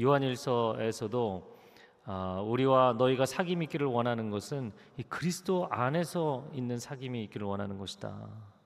요한일서에서도 0.00 1.58
아, 2.04 2.40
우리와 2.46 2.94
너희가 2.96 3.24
사귐 3.24 3.60
있기를 3.64 3.88
원하는 3.88 4.30
것은 4.30 4.70
이 4.96 5.02
그리스도 5.02 5.66
안에서 5.72 6.46
있는 6.54 6.76
사귐이 6.76 7.24
있기를 7.24 7.48
원하는 7.48 7.78
것이다. 7.78 8.59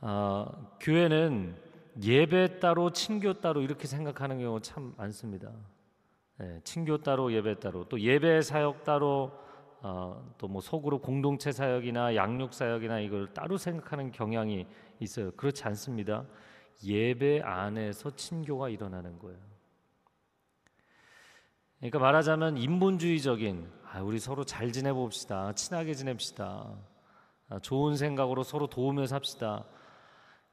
아, 0.00 0.46
교회는 0.80 1.56
예배 2.02 2.60
따로 2.60 2.90
친교 2.90 3.34
따로 3.34 3.62
이렇게 3.62 3.86
생각하는 3.86 4.38
경우 4.38 4.60
참 4.60 4.94
많습니다. 4.96 5.50
예, 6.40 6.60
친교 6.64 6.98
따로 6.98 7.32
예배 7.32 7.60
따로 7.60 7.88
또 7.88 7.98
예배 7.98 8.42
사역 8.42 8.84
따로 8.84 9.32
어, 9.80 10.34
또뭐 10.38 10.60
속으로 10.60 11.00
공동체 11.00 11.52
사역이나 11.52 12.16
양육 12.16 12.52
사역이나 12.52 13.00
이걸 13.00 13.32
따로 13.32 13.56
생각하는 13.56 14.10
경향이 14.10 14.66
있어요. 15.00 15.30
그렇지 15.32 15.64
않습니다. 15.64 16.24
예배 16.84 17.40
안에서 17.42 18.14
친교가 18.16 18.68
일어나는 18.68 19.18
거예요. 19.18 19.38
그러니까 21.78 21.98
말하자면 21.98 22.56
인본주의적인 22.58 23.70
아, 23.92 24.02
우리 24.02 24.18
서로 24.18 24.44
잘 24.44 24.72
지내봅시다, 24.72 25.52
친하게 25.54 25.94
지냅시다, 25.94 26.74
아, 27.48 27.58
좋은 27.60 27.96
생각으로 27.96 28.42
서로 28.42 28.66
도우며 28.66 29.06
삽시다. 29.06 29.64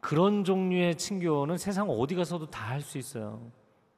그런 0.03 0.43
종류의 0.43 0.97
친교는 0.97 1.57
세상 1.57 1.89
어디 1.89 2.13
가서도 2.13 2.47
다 2.47 2.71
할 2.71 2.81
수 2.81 2.97
있어요. 2.97 3.39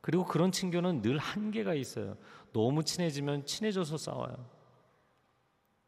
그리고 0.01 0.23
그런 0.23 0.51
친교는 0.51 1.01
늘 1.01 1.17
한계가 1.17 1.73
있어요. 1.73 2.15
너무 2.53 2.83
친해지면 2.83 3.45
친해져서 3.45 3.97
싸워요. 3.97 4.35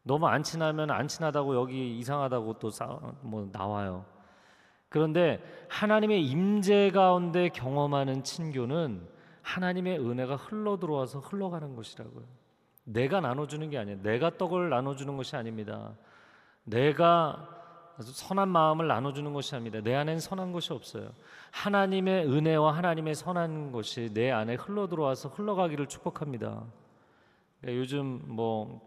너무 0.02 0.26
안 0.26 0.42
친하면 0.42 0.90
안 0.90 1.06
친하다고 1.06 1.54
여기 1.54 1.96
이상하다고 1.98 2.58
또 2.58 2.70
뭐 3.22 3.48
나와요. 3.52 4.04
그런데 4.88 5.40
하나님의 5.68 6.24
임재 6.26 6.90
가운데 6.90 7.48
경험하는 7.50 8.24
친교는 8.24 9.06
하나님의 9.42 10.00
은혜가 10.00 10.34
흘러 10.34 10.78
들어와서 10.80 11.20
흘러가는 11.20 11.76
것이라고요. 11.76 12.24
내가 12.84 13.20
나눠주는 13.20 13.70
게 13.70 13.78
아니에요. 13.78 14.02
내가 14.02 14.36
떡을 14.36 14.70
나눠주는 14.70 15.16
것이 15.16 15.36
아닙니다. 15.36 15.94
내가 16.64 17.57
선한 18.02 18.48
마음을 18.48 18.86
나눠주는 18.86 19.32
것이 19.32 19.54
아닙니다. 19.54 19.80
내 19.82 19.94
안엔 19.94 20.20
선한 20.20 20.52
것이 20.52 20.72
없어요. 20.72 21.10
하나님의 21.50 22.26
은혜와 22.26 22.76
하나님의 22.76 23.14
선한 23.14 23.72
것이 23.72 24.10
내 24.14 24.30
안에 24.30 24.54
흘러 24.54 24.86
들어와서 24.86 25.28
흘러가기를 25.30 25.86
축복합니다. 25.86 26.64
그러니까 27.60 27.80
요즘 27.80 28.22
뭐 28.24 28.80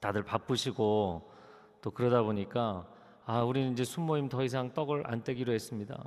다들 0.00 0.24
바쁘시고 0.24 1.30
또 1.80 1.90
그러다 1.90 2.22
보니까 2.22 2.86
아 3.24 3.42
우리는 3.42 3.72
이제 3.72 3.84
순모임 3.84 4.28
더 4.28 4.42
이상 4.42 4.72
떡을 4.72 5.04
안 5.06 5.22
떼기로 5.22 5.52
했습니다. 5.52 6.02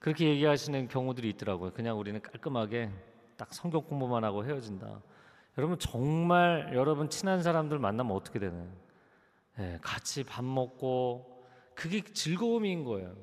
그렇게 0.00 0.28
얘기하시는 0.28 0.88
경우들이 0.88 1.28
있더라고요. 1.30 1.72
그냥 1.72 1.98
우리는 1.98 2.20
깔끔하게 2.20 2.90
딱 3.36 3.54
성경 3.54 3.82
공부만 3.82 4.24
하고 4.24 4.44
헤어진다. 4.44 5.00
여러분 5.58 5.78
정말 5.78 6.72
여러분 6.74 7.08
친한 7.08 7.42
사람들 7.42 7.78
만나면 7.78 8.14
어떻게 8.14 8.38
되나요? 8.38 8.68
네, 9.58 9.78
같이 9.80 10.22
밥 10.24 10.44
먹고 10.44 11.44
그게 11.74 12.02
즐거움인 12.02 12.84
거예요. 12.84 13.14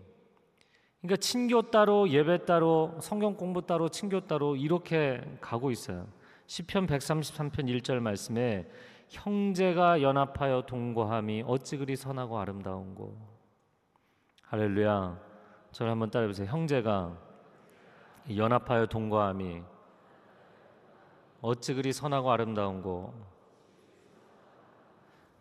그러니까 1.02 1.18
친교 1.18 1.70
따로 1.70 2.10
예배 2.10 2.46
따로 2.46 2.98
성경 3.02 3.36
공부 3.36 3.66
따로 3.66 3.90
친교 3.90 4.22
따로 4.22 4.56
이렇게 4.56 5.22
가고 5.42 5.70
있어요. 5.70 6.08
시편 6.48 6.88
133편 6.88 7.82
1절 7.82 8.00
말씀에 8.00 8.68
형제가 9.10 10.02
연합하여 10.02 10.64
동거함이 10.66 11.44
어찌 11.46 11.78
그리 11.78 11.96
선하고 11.96 12.40
아름다운고 12.40 13.18
할렐루야. 14.44 15.20
저를 15.72 15.92
한번 15.92 16.10
따라해 16.10 16.28
보세요. 16.28 16.48
형제가 16.48 17.18
연합하여 18.36 18.86
동거함이 18.86 19.62
어찌 21.42 21.74
그리 21.74 21.92
선하고 21.92 22.32
아름다운고 22.32 23.33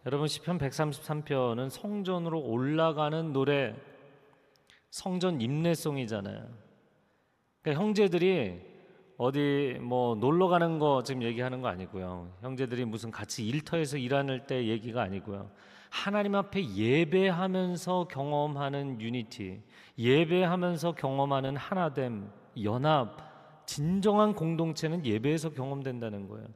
여러분 0.05 0.27
시편 0.27 0.59
133편은 0.59 1.71
성전으로 1.71 2.41
올라가는 2.41 3.33
노래 3.33 3.77
성전 4.91 5.41
임내송이잖아요. 5.41 6.45
그러니까 7.63 7.85
형제들이 7.85 8.61
어디 9.17 9.79
뭐 9.81 10.17
놀러 10.17 10.49
가는 10.49 10.81
거 10.81 11.05
지금 11.05 11.23
얘기하는 11.23 11.61
거 11.61 11.69
아니고요. 11.69 12.33
형제들이 12.41 12.85
무슨 12.85 13.13
같이 13.13 13.47
일터에서 13.47 13.97
일하는 13.97 14.45
때 14.49 14.67
얘기가 14.67 15.03
아니고요. 15.03 15.53
하나님 15.89 16.35
앞에 16.35 16.75
예배하면서 16.75 18.09
경험하는 18.11 19.01
유니티, 19.01 19.61
예배하면서 19.99 20.97
경험하는 20.97 21.57
하나됨, 21.57 22.29
연합, 22.65 23.67
진정한 23.67 24.35
공동체는 24.35 25.07
예배에서 25.07 25.51
경험된다는 25.51 26.27
거예요. 26.27 26.49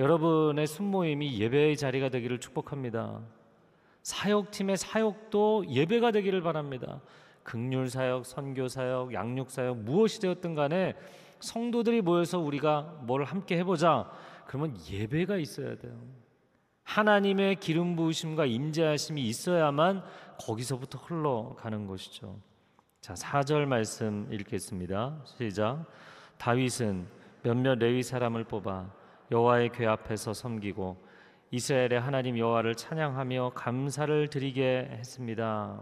여러분의 0.00 0.66
순모임이 0.66 1.38
예배의 1.40 1.76
자리가 1.76 2.08
되기를 2.08 2.40
축복합니다. 2.40 3.20
사역팀의 4.02 4.78
사역도 4.78 5.66
예배가 5.68 6.10
되기를 6.12 6.40
바랍니다. 6.40 7.02
극률 7.42 7.90
사역, 7.90 8.24
선교 8.24 8.66
사역, 8.66 9.12
양육 9.12 9.50
사역 9.50 9.76
무엇이 9.80 10.18
되었든 10.22 10.54
간에 10.54 10.94
성도들이 11.40 12.00
모여서 12.00 12.38
우리가 12.38 13.00
뭘 13.02 13.24
함께 13.24 13.58
해보자. 13.58 14.10
그러면 14.46 14.74
예배가 14.90 15.36
있어야 15.36 15.76
돼요. 15.76 16.00
하나님의 16.84 17.56
기름 17.56 17.94
부으심과 17.94 18.46
임재하심이 18.46 19.20
있어야만 19.20 20.02
거기서부터 20.40 20.98
흘러가는 20.98 21.86
것이죠. 21.86 22.38
자, 23.02 23.12
4절 23.12 23.66
말씀 23.66 24.26
읽겠습니다. 24.32 25.20
시작. 25.26 25.84
다윗은 26.38 27.06
몇몇 27.42 27.78
레위 27.78 28.02
사람을 28.02 28.44
뽑아 28.44 28.99
여호와의 29.30 29.70
궤 29.70 29.86
앞에서 29.86 30.34
섬기고 30.34 30.96
이스라엘의 31.52 32.00
하나님 32.00 32.38
여호와를 32.38 32.74
찬양하며 32.74 33.52
감사를 33.54 34.28
드리게 34.28 34.88
했습니다. 34.92 35.80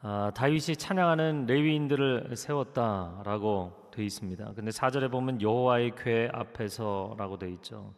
아, 0.00 0.32
다윗이 0.34 0.76
찬양하는 0.76 1.46
레위인들을 1.46 2.36
세웠다라고 2.36 3.90
되어 3.92 4.04
있습니다. 4.04 4.52
근데 4.54 4.70
4절에 4.70 5.10
보면 5.10 5.40
여호와의 5.40 5.92
궤 5.96 6.28
앞에서라고 6.32 7.38
되어 7.38 7.50
있죠. 7.50 7.94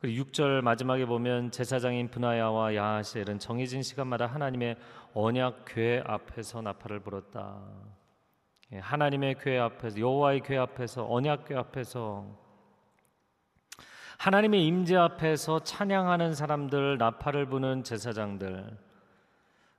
그리고 0.00 0.24
6절 0.24 0.62
마지막에 0.62 1.06
보면 1.06 1.52
제사장인 1.52 2.10
분하야와 2.10 2.74
야하시엘은 2.74 3.38
정해진 3.38 3.82
시간마다 3.82 4.26
하나님의 4.26 4.76
언약 5.14 5.64
궤 5.66 6.02
앞에서 6.04 6.60
나팔을 6.62 7.00
불었다. 7.00 7.60
예, 8.72 8.78
하나님의 8.78 9.36
궤 9.38 9.58
앞에서 9.58 10.00
여호와의 10.00 10.40
궤 10.40 10.56
앞에서 10.56 11.06
언약 11.08 11.44
궤 11.44 11.56
앞에서 11.56 12.26
하나님의 14.22 14.64
임재 14.64 14.94
앞에서 14.94 15.64
찬양하는 15.64 16.36
사람들 16.36 16.96
나팔을 16.96 17.46
부는 17.46 17.82
제사장들 17.82 18.78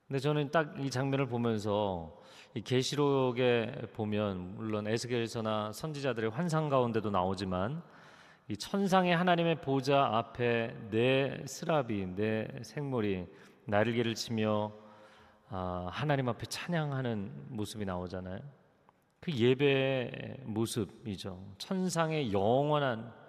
근데 0.05 0.19
저는 0.19 0.51
딱 0.51 0.77
이 0.79 0.89
장면을 0.89 1.27
보면서 1.27 2.21
이 2.53 2.59
계시록에 2.59 3.87
보면 3.93 4.55
물론 4.57 4.85
에스겔서나 4.85 5.71
선지자들의 5.71 6.31
환상 6.31 6.67
가운데도 6.67 7.09
나오지만 7.09 7.81
이 8.49 8.57
천상의 8.57 9.15
하나님의 9.15 9.61
보좌 9.61 10.09
앞에 10.11 10.75
내 10.89 11.41
스라비 11.45 12.05
내 12.05 12.45
생물이 12.63 13.25
날개를 13.63 14.13
치며 14.13 14.73
아, 15.51 15.87
하나님 15.89 16.27
앞에 16.27 16.47
찬양하는 16.47 17.45
모습이 17.47 17.85
나오잖아요. 17.85 18.41
그 19.21 19.31
예배의 19.31 20.39
모습이죠. 20.43 21.39
천상의 21.59 22.33
영원한 22.33 22.99
어, 22.99 23.22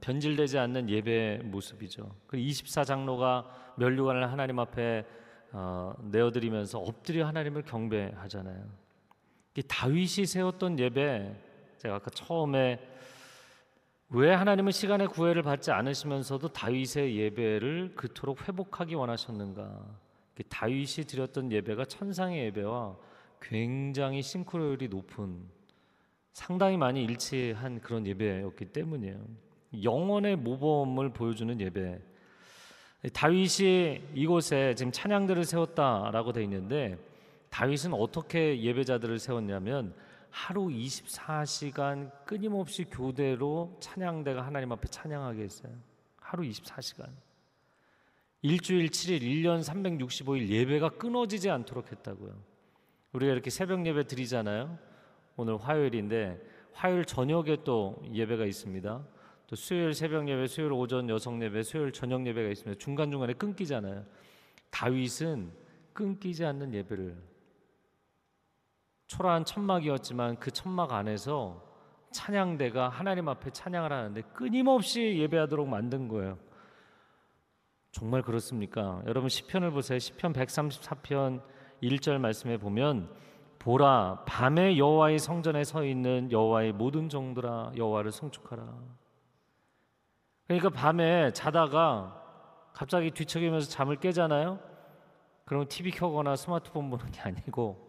변질되지 0.00 0.58
않는 0.58 0.90
예배의 0.90 1.38
모습이죠. 1.44 2.10
그 2.26 2.36
24장로가 2.36 3.46
멸류관을 3.76 4.30
하나님 4.30 4.58
앞에 4.58 5.04
어, 5.52 5.94
내어드리면서 6.02 6.78
엎드려 6.78 7.26
하나님을 7.26 7.62
경배하잖아요. 7.62 8.64
이 9.56 9.62
다윗이 9.62 10.26
세웠던 10.26 10.78
예배, 10.78 11.34
제가 11.78 11.96
아까 11.96 12.10
처음에 12.10 12.80
왜 14.10 14.32
하나님은 14.32 14.72
시간의 14.72 15.08
구애를 15.08 15.42
받지 15.42 15.70
않으시면서도 15.70 16.48
다윗의 16.48 17.16
예배를 17.16 17.94
그토록 17.94 18.46
회복하기 18.48 18.94
원하셨는가? 18.94 20.06
다윗이 20.48 21.06
드렸던 21.08 21.50
예배가 21.50 21.86
천상의 21.86 22.44
예배와 22.46 22.96
굉장히 23.40 24.22
싱크로율이 24.22 24.88
높은 24.88 25.48
상당히 26.32 26.76
많이 26.76 27.02
일치한 27.02 27.80
그런 27.80 28.06
예배였기 28.06 28.66
때문이에요. 28.66 29.45
영원의 29.82 30.36
모범을 30.36 31.10
보여주는 31.10 31.60
예배. 31.60 32.00
다윗이 33.12 34.02
이곳에 34.14 34.74
지금 34.74 34.90
찬양들을 34.90 35.44
세웠다라고 35.44 36.32
돼 36.32 36.42
있는데 36.44 36.98
다윗은 37.50 37.94
어떻게 37.94 38.60
예배자들을 38.60 39.18
세웠냐면 39.18 39.94
하루 40.30 40.66
24시간 40.66 42.10
끊임없이 42.24 42.84
교대로 42.84 43.76
찬양대가 43.80 44.44
하나님 44.44 44.72
앞에 44.72 44.88
찬양하게 44.88 45.42
했어요. 45.42 45.72
하루 46.20 46.42
24시간. 46.42 47.08
일주일 48.42 48.90
7일 48.90 49.22
1년 49.22 49.64
365일 49.64 50.48
예배가 50.48 50.90
끊어지지 50.90 51.48
않도록 51.50 51.90
했다고요. 51.90 52.34
우리가 53.12 53.32
이렇게 53.32 53.50
새벽 53.50 53.86
예배 53.86 54.06
드리잖아요. 54.06 54.78
오늘 55.36 55.56
화요일인데 55.56 56.40
화요일 56.72 57.04
저녁에 57.04 57.58
또 57.64 58.02
예배가 58.12 58.44
있습니다. 58.44 59.02
또 59.46 59.54
수요일 59.54 59.94
새벽 59.94 60.28
예배, 60.28 60.46
수요일 60.48 60.72
오전 60.72 61.08
여성 61.08 61.40
예배, 61.42 61.62
수요일 61.62 61.92
저녁 61.92 62.26
예배가 62.26 62.48
있습니다. 62.50 62.78
중간 62.78 63.10
중간에 63.10 63.32
끊기잖아요. 63.34 64.04
다윗은 64.70 65.52
끊기지 65.92 66.44
않는 66.44 66.74
예배를 66.74 67.16
초라한 69.06 69.44
천막이었지만 69.44 70.40
그 70.40 70.50
천막 70.50 70.92
안에서 70.92 71.64
찬양대가 72.10 72.88
하나님 72.88 73.28
앞에 73.28 73.50
찬양을 73.50 73.92
하는데 73.92 74.20
끊임없이 74.32 75.18
예배하도록 75.18 75.68
만든 75.68 76.08
거예요. 76.08 76.38
정말 77.92 78.22
그렇습니까? 78.22 79.02
여러분 79.06 79.28
시편을 79.28 79.70
보세요. 79.70 79.98
시편 79.98 80.32
134편 80.32 81.42
1절 81.82 82.18
말씀에 82.18 82.56
보면 82.58 83.08
보라 83.58 84.24
밤에 84.26 84.76
여호와의 84.76 85.18
성전에 85.18 85.64
서 85.64 85.84
있는 85.84 86.30
여호와의 86.30 86.72
모든 86.72 87.08
종들아 87.08 87.72
여호와를 87.76 88.12
송축하라. 88.12 89.05
그러니까 90.46 90.70
밤에 90.70 91.32
자다가 91.32 92.22
갑자기 92.72 93.10
뒤척이면서 93.10 93.68
잠을 93.68 93.96
깨잖아요. 93.96 94.60
그럼 95.44 95.66
TV 95.68 95.92
켜거나 95.92 96.36
스마트폰 96.36 96.90
보는 96.90 97.10
게 97.10 97.20
아니고 97.20 97.86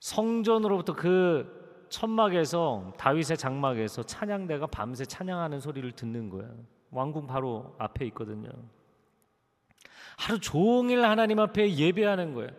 성전으로부터 0.00 0.94
그 0.94 1.86
천막에서 1.88 2.92
다윗의 2.98 3.36
장막에서 3.36 4.02
찬양대가 4.02 4.66
밤새 4.66 5.04
찬양하는 5.04 5.60
소리를 5.60 5.90
듣는 5.92 6.28
거예요. 6.30 6.50
왕궁 6.90 7.26
바로 7.26 7.74
앞에 7.78 8.04
있거든요. 8.06 8.50
하루 10.18 10.38
종일 10.38 11.04
하나님 11.04 11.38
앞에 11.38 11.74
예배하는 11.74 12.34
거예요. 12.34 12.50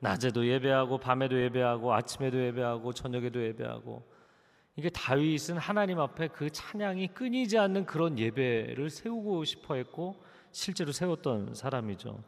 낮에도 0.00 0.46
예배하고 0.46 0.98
밤에도 0.98 1.40
예배하고 1.40 1.92
아침에도 1.92 2.38
예배하고 2.38 2.92
저녁에도 2.92 3.42
예배하고 3.42 4.09
이게 4.76 4.88
다윗은 4.88 5.58
하나님 5.58 6.00
앞에 6.00 6.28
그 6.28 6.50
찬양이 6.50 7.08
끊이지 7.08 7.58
않는 7.58 7.86
그런 7.86 8.18
예배를 8.18 8.88
세우고 8.90 9.44
싶어 9.44 9.74
했고 9.74 10.16
실제로 10.52 10.92
세웠던 10.92 11.54
사람이죠. 11.54 12.22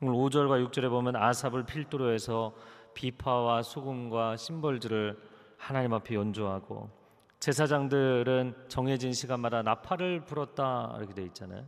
오늘 0.00 0.14
5절과 0.14 0.70
6절에 0.70 0.88
보면 0.90 1.16
아삽을 1.16 1.66
필두로 1.66 2.12
해서 2.12 2.54
비파와 2.94 3.62
수금과 3.62 4.36
심벌들을 4.36 5.18
하나님 5.56 5.92
앞에 5.92 6.14
연주하고 6.14 6.88
제사장들은 7.40 8.54
정해진 8.68 9.12
시간마다 9.12 9.62
나팔을 9.62 10.24
불었다 10.24 10.94
이렇게 10.98 11.14
돼 11.14 11.22
있잖아요. 11.24 11.66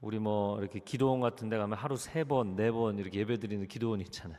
우리 0.00 0.18
뭐 0.18 0.60
이렇게 0.60 0.80
기도원 0.80 1.20
같은 1.20 1.48
데 1.48 1.56
가면 1.56 1.78
하루 1.78 1.96
세 1.96 2.24
번, 2.24 2.56
네 2.56 2.70
번 2.70 2.98
이렇게 2.98 3.20
예배 3.20 3.38
드리는 3.38 3.66
기도원 3.66 4.00
있잖아요. 4.02 4.38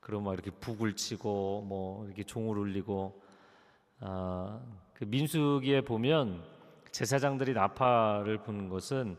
그럼 0.00 0.24
막 0.24 0.34
이렇게 0.34 0.50
북을 0.50 0.96
치고 0.96 1.64
뭐 1.66 2.04
이렇게 2.06 2.24
종을 2.24 2.58
울리고 2.58 3.21
아, 4.04 4.60
그 4.94 5.04
민수기에 5.04 5.82
보면 5.82 6.42
제사장들이 6.90 7.54
나팔을 7.54 8.42
부는 8.42 8.68
것은 8.68 9.16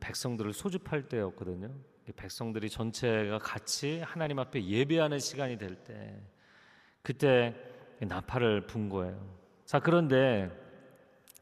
백성들을 0.00 0.52
소집할 0.52 1.08
때였거든요. 1.08 1.70
백성들이 2.16 2.70
전체가 2.70 3.38
같이 3.38 4.00
하나님 4.00 4.38
앞에 4.38 4.64
예배하는 4.64 5.18
시간이 5.18 5.58
될 5.58 5.76
때 5.84 6.20
그때 7.02 7.54
나팔을 8.00 8.66
분 8.66 8.88
거예요. 8.88 9.20
자, 9.66 9.78
그런데 9.78 10.50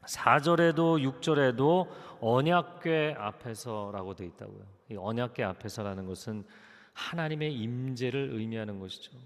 4절에도 0.01 1.01
6절에도 1.01 1.87
언약궤 2.19 3.15
앞에서라고 3.17 4.13
돼 4.13 4.25
있다고요. 4.25 4.61
이 4.91 4.95
언약궤 4.97 5.41
앞에서라는 5.43 6.05
것은 6.05 6.43
하나님의 6.91 7.55
임재를 7.55 8.31
의미하는 8.33 8.79
것이죠. 8.79 9.17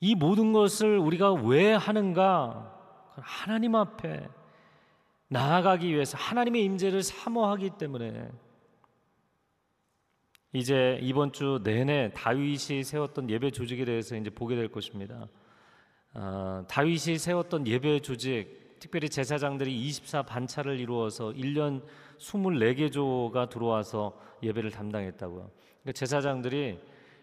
이 0.00 0.14
모든 0.14 0.52
것을 0.52 0.98
우리가 0.98 1.32
왜 1.32 1.72
하는가? 1.72 2.72
하나님 3.16 3.74
앞에 3.74 4.28
나아가기 5.28 5.92
위해서 5.92 6.16
하나님의 6.18 6.64
임재를 6.64 7.02
사모하기 7.02 7.70
때문에 7.78 8.30
이제 10.52 10.98
이번 11.02 11.32
주 11.32 11.60
내내 11.62 12.12
다윗이 12.14 12.84
세웠던 12.84 13.30
예배 13.30 13.50
조직에 13.50 13.84
대해서 13.84 14.16
이제 14.16 14.30
보게 14.30 14.54
될 14.54 14.68
것입니다. 14.68 15.28
어, 16.14 16.64
다윗이 16.68 17.18
세웠던 17.18 17.66
예배 17.66 18.00
조직, 18.00 18.78
특별히 18.78 19.08
제사장들이 19.08 19.74
24 19.74 20.22
반차를 20.22 20.78
이루어서 20.78 21.30
1년 21.30 21.82
24개 22.18 22.90
조가 22.92 23.48
들어와서 23.48 24.18
예배를 24.42 24.70
담당했다고요. 24.70 25.50
그러니까 25.82 25.92
제사장들이 25.92 26.78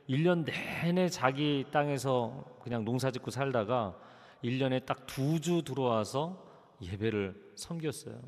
1년 0.10 0.46
내내 0.46 1.10
자기 1.10 1.66
땅에서 1.72 2.44
그냥 2.62 2.84
농사 2.86 3.12
짓고 3.12 3.32
살다가 3.32 3.98
1년에 4.44 4.86
딱 4.86 5.06
두 5.08 5.39
주 5.39 5.62
들어와서 5.63 6.44
예배를 6.82 7.54
섬겼어요. 7.56 8.20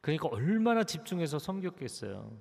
그러니까 0.00 0.28
얼마나 0.28 0.82
집중해서 0.84 1.38
섬겼겠어요. 1.38 2.32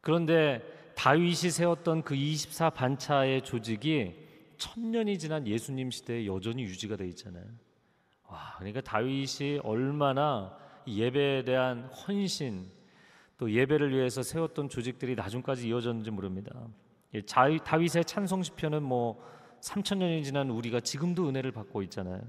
그런데 0.00 0.62
다윗이 0.96 1.34
세웠던 1.50 2.02
그 2.02 2.14
24 2.14 2.70
반차의 2.70 3.42
조직이 3.42 4.14
천년이 4.56 5.18
지난 5.18 5.46
예수님 5.46 5.90
시대에 5.90 6.26
여전히 6.26 6.62
유지가 6.62 6.96
돼 6.96 7.06
있잖아요. 7.08 7.44
와, 8.28 8.54
그러니까 8.58 8.80
다윗이 8.80 9.60
얼마나 9.62 10.56
예배에 10.86 11.44
대한 11.44 11.84
헌신 11.84 12.70
또 13.38 13.50
예배를 13.52 13.92
위해서 13.94 14.22
세웠던 14.22 14.68
조직들이 14.70 15.14
나중까지 15.14 15.68
이어졌는지 15.68 16.10
모릅니다. 16.10 16.66
예, 17.16 17.22
다윗의 17.22 18.04
찬송 18.04 18.42
시편은 18.42 18.82
뭐 18.82 19.18
3천 19.60 19.98
년이 19.98 20.22
지난 20.22 20.50
우리가 20.50 20.80
지금도 20.80 21.28
은혜를 21.28 21.50
받고 21.50 21.82
있잖아요. 21.84 22.20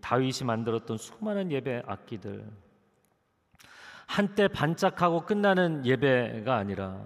다윗이 0.00 0.44
만들었던 0.44 0.96
수많은 0.96 1.52
예배 1.52 1.84
악기들 1.86 2.44
한때 4.06 4.48
반짝하고 4.48 5.22
끝나는 5.26 5.86
예배가 5.86 6.56
아니라 6.56 7.00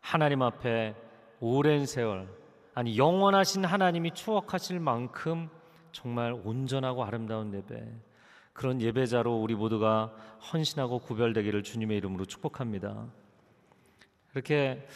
하나님 0.00 0.42
앞에 0.42 0.94
오랜 1.40 1.86
세월 1.86 2.28
아니 2.74 2.96
영원하신 2.96 3.64
하나님이 3.64 4.12
추억하실 4.12 4.78
만큼 4.78 5.48
정말 5.90 6.32
온전하고 6.44 7.04
아름다운 7.04 7.52
예배 7.52 7.84
그런 8.52 8.80
예배자로 8.80 9.40
우리 9.40 9.56
모두가 9.56 10.12
헌신하고 10.52 11.00
구별되기를 11.00 11.64
주님의 11.64 11.96
이름으로 11.98 12.24
축복합니다. 12.24 13.06
이렇게 14.34 14.86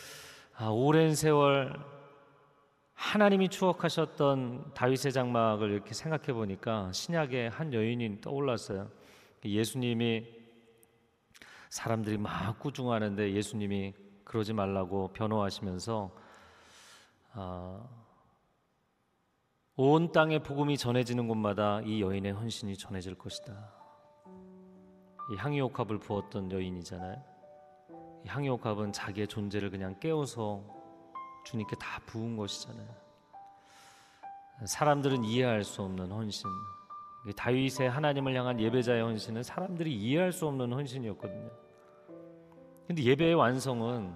아, 0.54 0.68
오랜 0.68 1.14
세월 1.14 1.72
하나님이 2.92 3.48
추억하셨던 3.48 4.74
다윗의 4.74 5.12
장막을 5.12 5.70
이렇게 5.70 5.94
생각해 5.94 6.34
보니까 6.34 6.92
신약의 6.92 7.48
한 7.48 7.72
여인이 7.72 8.20
떠올랐어요. 8.20 8.90
예수님이 9.44 10.26
사람들이 11.70 12.18
막 12.18 12.58
꾸중하는데 12.58 13.32
예수님이 13.32 13.94
그러지 14.24 14.52
말라고 14.52 15.08
변호하시면서 15.14 16.10
아, 17.32 17.88
온 19.76 20.12
땅에 20.12 20.38
복음이 20.38 20.76
전해지는 20.76 21.28
곳마다 21.28 21.80
이 21.80 22.02
여인의 22.02 22.32
헌신이 22.32 22.76
전해질 22.76 23.14
것이다. 23.14 23.72
이 25.32 25.36
향유옥합을 25.36 25.98
부었던 25.98 26.52
여인이잖아요. 26.52 27.32
이 28.24 28.28
향유옥합은 28.28 28.92
자기의 28.92 29.28
존재를 29.28 29.70
그냥 29.70 29.98
깨워서 30.00 30.62
주님께 31.44 31.76
다 31.76 32.00
부은 32.06 32.37
것이잖아요. 32.37 32.88
사람들은 34.64 35.24
이해할 35.24 35.64
수 35.64 35.82
없는 35.82 36.11
헌신. 36.11 36.48
다윗의 37.37 37.90
하나님을 37.90 38.35
향한 38.35 38.61
예배자의 38.61 39.02
헌신은 39.02 39.42
사람들이 39.42 39.94
이해할 39.94 40.32
수 40.32 40.46
없는 40.46 40.72
헌신이었거든요. 40.72 41.50
근데 42.87 43.02
예배의 43.02 43.35
완성은 43.35 44.14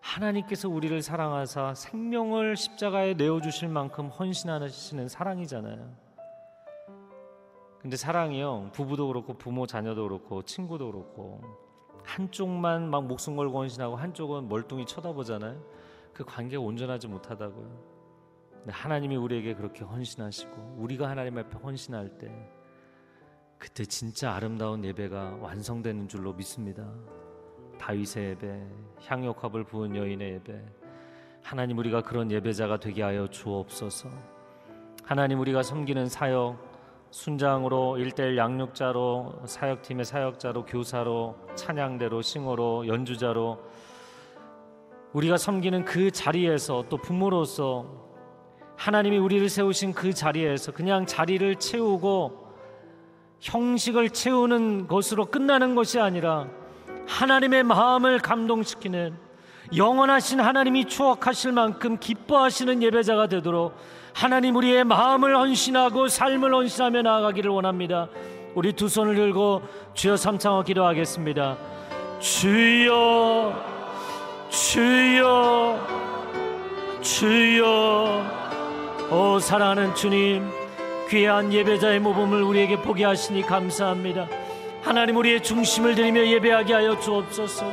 하나님께서 0.00 0.68
우리를 0.68 1.00
사랑하사 1.00 1.74
생명을 1.74 2.56
십자가에 2.56 3.14
내어 3.14 3.40
주실 3.40 3.68
만큼 3.68 4.08
헌신하시는 4.08 5.08
사랑이잖아요. 5.08 6.04
근데 7.78 7.96
사랑이요. 7.96 8.70
부부도 8.72 9.08
그렇고 9.08 9.34
부모 9.34 9.66
자녀도 9.66 10.08
그렇고 10.08 10.42
친구도 10.42 10.90
그렇고 10.90 11.63
한쪽만 12.04 12.90
막 12.90 13.06
목숨 13.06 13.36
걸고 13.36 13.58
헌신하고 13.58 13.96
한쪽은 13.96 14.48
멀뚱히 14.48 14.86
쳐다보잖아요. 14.86 15.60
그 16.12 16.24
관계가 16.24 16.62
온전하지 16.62 17.08
못하다고요. 17.08 17.94
근데 18.52 18.72
하나님이 18.72 19.16
우리에게 19.16 19.54
그렇게 19.54 19.84
헌신하시고 19.84 20.76
우리가 20.78 21.08
하나님 21.08 21.36
앞에 21.38 21.58
헌신할 21.58 22.18
때 22.18 22.30
그때 23.58 23.84
진짜 23.84 24.32
아름다운 24.32 24.84
예배가 24.84 25.38
완성되는 25.40 26.08
줄로 26.08 26.32
믿습니다. 26.34 26.86
다윗의 27.78 28.30
예배, 28.30 28.66
향유컵을 29.06 29.64
부은 29.64 29.96
여인의 29.96 30.34
예배. 30.34 30.64
하나님 31.42 31.78
우리가 31.78 32.02
그런 32.02 32.30
예배자가 32.30 32.78
되게 32.78 33.02
하여 33.02 33.26
주옵소서. 33.28 34.08
하나님 35.02 35.40
우리가 35.40 35.62
섬기는 35.62 36.08
사역 36.08 36.73
순장으로 37.14 37.96
일대일 37.98 38.36
양육자로 38.36 39.42
사역팀의 39.44 40.04
사역자로 40.04 40.64
교사로 40.64 41.36
찬양대로 41.54 42.22
싱어로 42.22 42.88
연주자로 42.88 43.60
우리가 45.12 45.36
섬기는 45.36 45.84
그 45.84 46.10
자리에서 46.10 46.86
또 46.88 46.96
부모로서 46.96 47.86
하나님이 48.74 49.18
우리를 49.18 49.48
세우신 49.48 49.94
그 49.94 50.12
자리에서 50.12 50.72
그냥 50.72 51.06
자리를 51.06 51.54
채우고 51.54 52.48
형식을 53.38 54.10
채우는 54.10 54.88
것으로 54.88 55.26
끝나는 55.26 55.76
것이 55.76 56.00
아니라 56.00 56.48
하나님의 57.06 57.62
마음을 57.62 58.18
감동시키는 58.18 59.14
영원하신 59.76 60.40
하나님이 60.40 60.86
추억하실 60.86 61.52
만큼 61.52 61.96
기뻐하시는 62.00 62.82
예배자가 62.82 63.28
되도록 63.28 63.76
하나님 64.14 64.54
우리의 64.54 64.84
마음을 64.84 65.36
헌신하고 65.36 66.06
삶을 66.06 66.54
헌신하며 66.54 67.02
나아가기를 67.02 67.50
원합니다. 67.50 68.08
우리 68.54 68.72
두 68.72 68.88
손을 68.88 69.16
들고 69.16 69.62
주여 69.94 70.16
삼창어 70.16 70.62
기도하겠습니다. 70.62 71.56
주여 72.20 73.52
주여 74.48 75.80
주여 77.02 78.22
오 79.10 79.38
사랑하는 79.40 79.94
주님 79.96 80.48
귀한 81.10 81.52
예배자의 81.52 81.98
모범을 81.98 82.40
우리에게 82.40 82.80
보게 82.82 83.04
하시니 83.04 83.42
감사합니다. 83.42 84.28
하나님 84.82 85.16
우리의 85.16 85.42
중심을 85.42 85.96
들이며 85.96 86.24
예배하게 86.24 86.72
하여 86.72 87.00
주옵소서. 87.00 87.66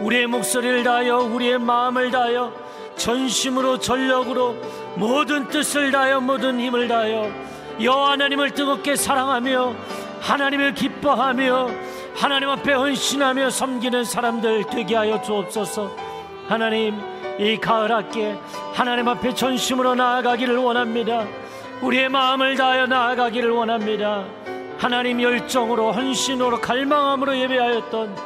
우리의 0.00 0.28
목소리를 0.28 0.84
다하여 0.84 1.18
우리의 1.18 1.58
마음을 1.58 2.12
다하여 2.12 2.52
전심으로 3.02 3.80
전력으로 3.80 4.54
모든 4.94 5.48
뜻을 5.48 5.90
다하여 5.90 6.20
모든 6.20 6.60
힘을 6.60 6.86
다하여 6.86 7.32
여호와 7.80 8.12
하나님을 8.12 8.52
뜨겁게 8.52 8.94
사랑하며 8.94 9.74
하나님을 10.20 10.74
기뻐하며 10.74 11.70
하나님 12.14 12.48
앞에 12.50 12.72
헌신하며 12.72 13.50
섬기는 13.50 14.04
사람들 14.04 14.66
되게 14.70 14.94
하여 14.94 15.20
주옵소서. 15.20 15.90
하나님 16.46 17.00
이 17.40 17.56
가을 17.56 17.90
학기에 17.90 18.38
하나님 18.72 19.08
앞에 19.08 19.34
전심으로 19.34 19.96
나아가기를 19.96 20.56
원합니다. 20.58 21.26
우리의 21.80 22.08
마음을 22.08 22.56
다하여 22.56 22.86
나아가기를 22.86 23.50
원합니다. 23.50 24.24
하나님 24.78 25.20
열정으로 25.20 25.90
헌신으로 25.90 26.60
갈망함으로 26.60 27.36
예배하였던 27.36 28.16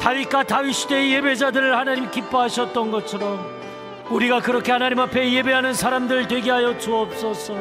다윗과 0.00 0.44
다윗 0.44 0.72
시대의 0.72 1.12
예배자들을 1.12 1.76
하나님 1.76 2.10
기뻐하셨던 2.10 2.90
것처럼 2.90 3.64
우리가 4.10 4.40
그렇게 4.40 4.70
하나님 4.70 4.98
앞에 5.00 5.32
예배하는 5.32 5.72
사람들 5.72 6.28
되게 6.28 6.50
하여 6.50 6.76
주옵소서. 6.78 7.54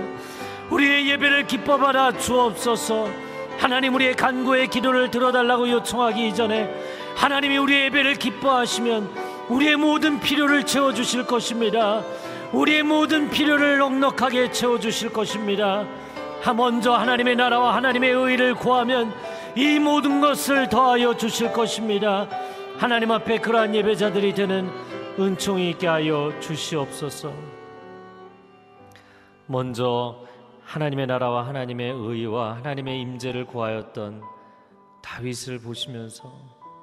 우리의 0.70 1.10
예배를 1.10 1.48
기뻐받아 1.48 2.18
주옵소서. 2.18 3.10
하나님 3.58 3.96
우리의 3.96 4.16
간구의 4.16 4.68
기도를 4.68 5.10
들어달라고 5.10 5.70
요청하기 5.70 6.28
이전에 6.28 6.70
하나님이 7.16 7.58
우리의 7.58 7.86
예배를 7.86 8.16
기뻐하시면 8.16 9.10
우리의 9.50 9.78
모든 9.78 10.20
필요를 10.20 10.66
채워 10.66 10.94
주실 10.94 11.26
것입니다. 11.26 12.02
우리의 12.52 12.84
모든 12.84 13.30
필요를 13.30 13.78
넉넉하게 13.78 14.52
채워 14.52 14.80
주실 14.80 15.14
것입니다. 15.14 15.86
먼저 16.56 16.94
하나님의 16.94 17.38
나라와 17.38 17.74
하나님의 17.76 18.12
의를 18.12 18.54
구하면 18.54 19.14
이 19.56 19.80
모든 19.80 20.20
것을 20.20 20.68
더하여 20.68 21.16
주실 21.16 21.54
것입니다. 21.54 22.28
하나님 22.78 23.12
앞에 23.12 23.38
그러한 23.38 23.74
예배자들이 23.76 24.34
되는 24.34 24.70
은총이 25.20 25.70
있게 25.72 25.86
하여 25.86 26.34
주시옵소서. 26.40 27.32
먼저 29.46 30.20
하나님의 30.64 31.06
나라와 31.06 31.46
하나님의 31.46 31.92
의와 31.92 32.56
하나님의 32.56 33.00
임재를 33.02 33.46
구하였던 33.46 34.24
다윗을 35.04 35.60
보시면서 35.60 36.32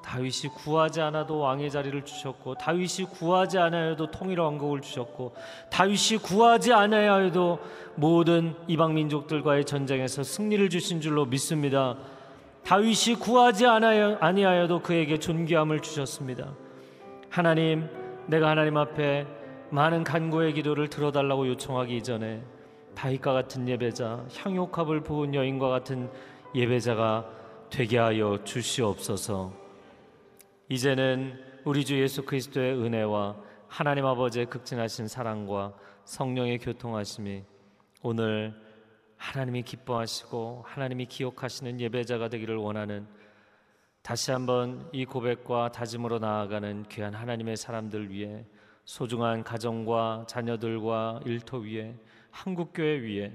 다윗이 0.04 0.54
구하지 0.54 1.00
않아도 1.00 1.40
왕의 1.40 1.72
자리를 1.72 2.04
주셨고 2.04 2.54
다윗이 2.54 3.08
구하지 3.10 3.58
않아도 3.58 4.12
통일 4.12 4.38
왕국을 4.38 4.80
주셨고 4.80 5.34
다윗이 5.70 6.20
구하지 6.22 6.72
않아야도 6.72 7.58
모든 7.96 8.54
이방 8.68 8.94
민족들과의 8.94 9.64
전쟁에서 9.64 10.22
승리를 10.22 10.68
주신 10.68 11.00
줄로 11.00 11.26
믿습니다. 11.26 11.96
다윗이 12.64 13.16
구하지 13.18 13.66
아니하여도 13.66 14.82
그에게 14.82 15.18
존귀함을 15.18 15.80
주셨습니다. 15.80 16.52
하나님, 17.28 17.88
내가 18.30 18.50
하나님 18.50 18.76
앞에 18.76 19.26
많은 19.70 20.04
간구의 20.04 20.52
기도를 20.52 20.86
들어달라고 20.86 21.48
요청하기 21.48 21.96
이전에 21.96 22.40
다윗과 22.94 23.32
같은 23.32 23.68
예배자, 23.68 24.24
향욕합을 24.36 25.00
부은 25.00 25.34
여인과 25.34 25.68
같은 25.68 26.08
예배자가 26.54 27.28
되게 27.70 27.98
하여 27.98 28.38
주시옵소서. 28.44 29.52
이제는 30.68 31.40
우리 31.64 31.84
주 31.84 32.00
예수 32.00 32.24
그리스도의 32.24 32.74
은혜와 32.74 33.34
하나님 33.66 34.06
아버지의 34.06 34.46
극진하신 34.46 35.08
사랑과 35.08 35.72
성령의 36.04 36.60
교통하심이 36.60 37.42
오늘 38.04 38.54
하나님이 39.16 39.62
기뻐하시고 39.62 40.66
하나님이 40.68 41.06
기억하시는 41.06 41.80
예배자가 41.80 42.28
되기를 42.28 42.58
원하는 42.58 43.08
다시 44.02 44.30
한번 44.30 44.88
이 44.92 45.04
고백과 45.04 45.72
다짐으로 45.72 46.18
나아가는 46.18 46.84
귀한 46.88 47.14
하나님의 47.14 47.56
사람들 47.56 48.10
위해 48.10 48.44
소중한 48.84 49.44
가정과 49.44 50.24
자녀들과 50.26 51.20
일터 51.26 51.58
위에 51.58 51.94
한국 52.30 52.72
교회 52.74 52.98
위에 52.98 53.32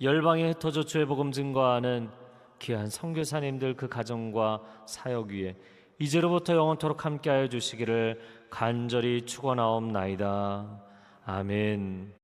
열방에 0.00 0.48
흩어져 0.48 0.82
주의 0.82 1.04
복음 1.04 1.32
증거하는 1.32 2.10
귀한 2.58 2.88
선교사님들 2.88 3.74
그 3.76 3.88
가정과 3.88 4.62
사역 4.86 5.28
위에 5.28 5.56
이제로부터 5.98 6.54
영원토록 6.54 7.04
함께하여 7.04 7.48
주시기를 7.48 8.20
간절히 8.50 9.22
축원하옵나이다. 9.22 10.80
아멘. 11.24 12.23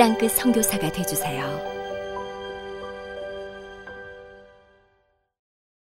땅끝 0.00 0.30
선교사가 0.32 0.90
되주세요. 0.92 1.69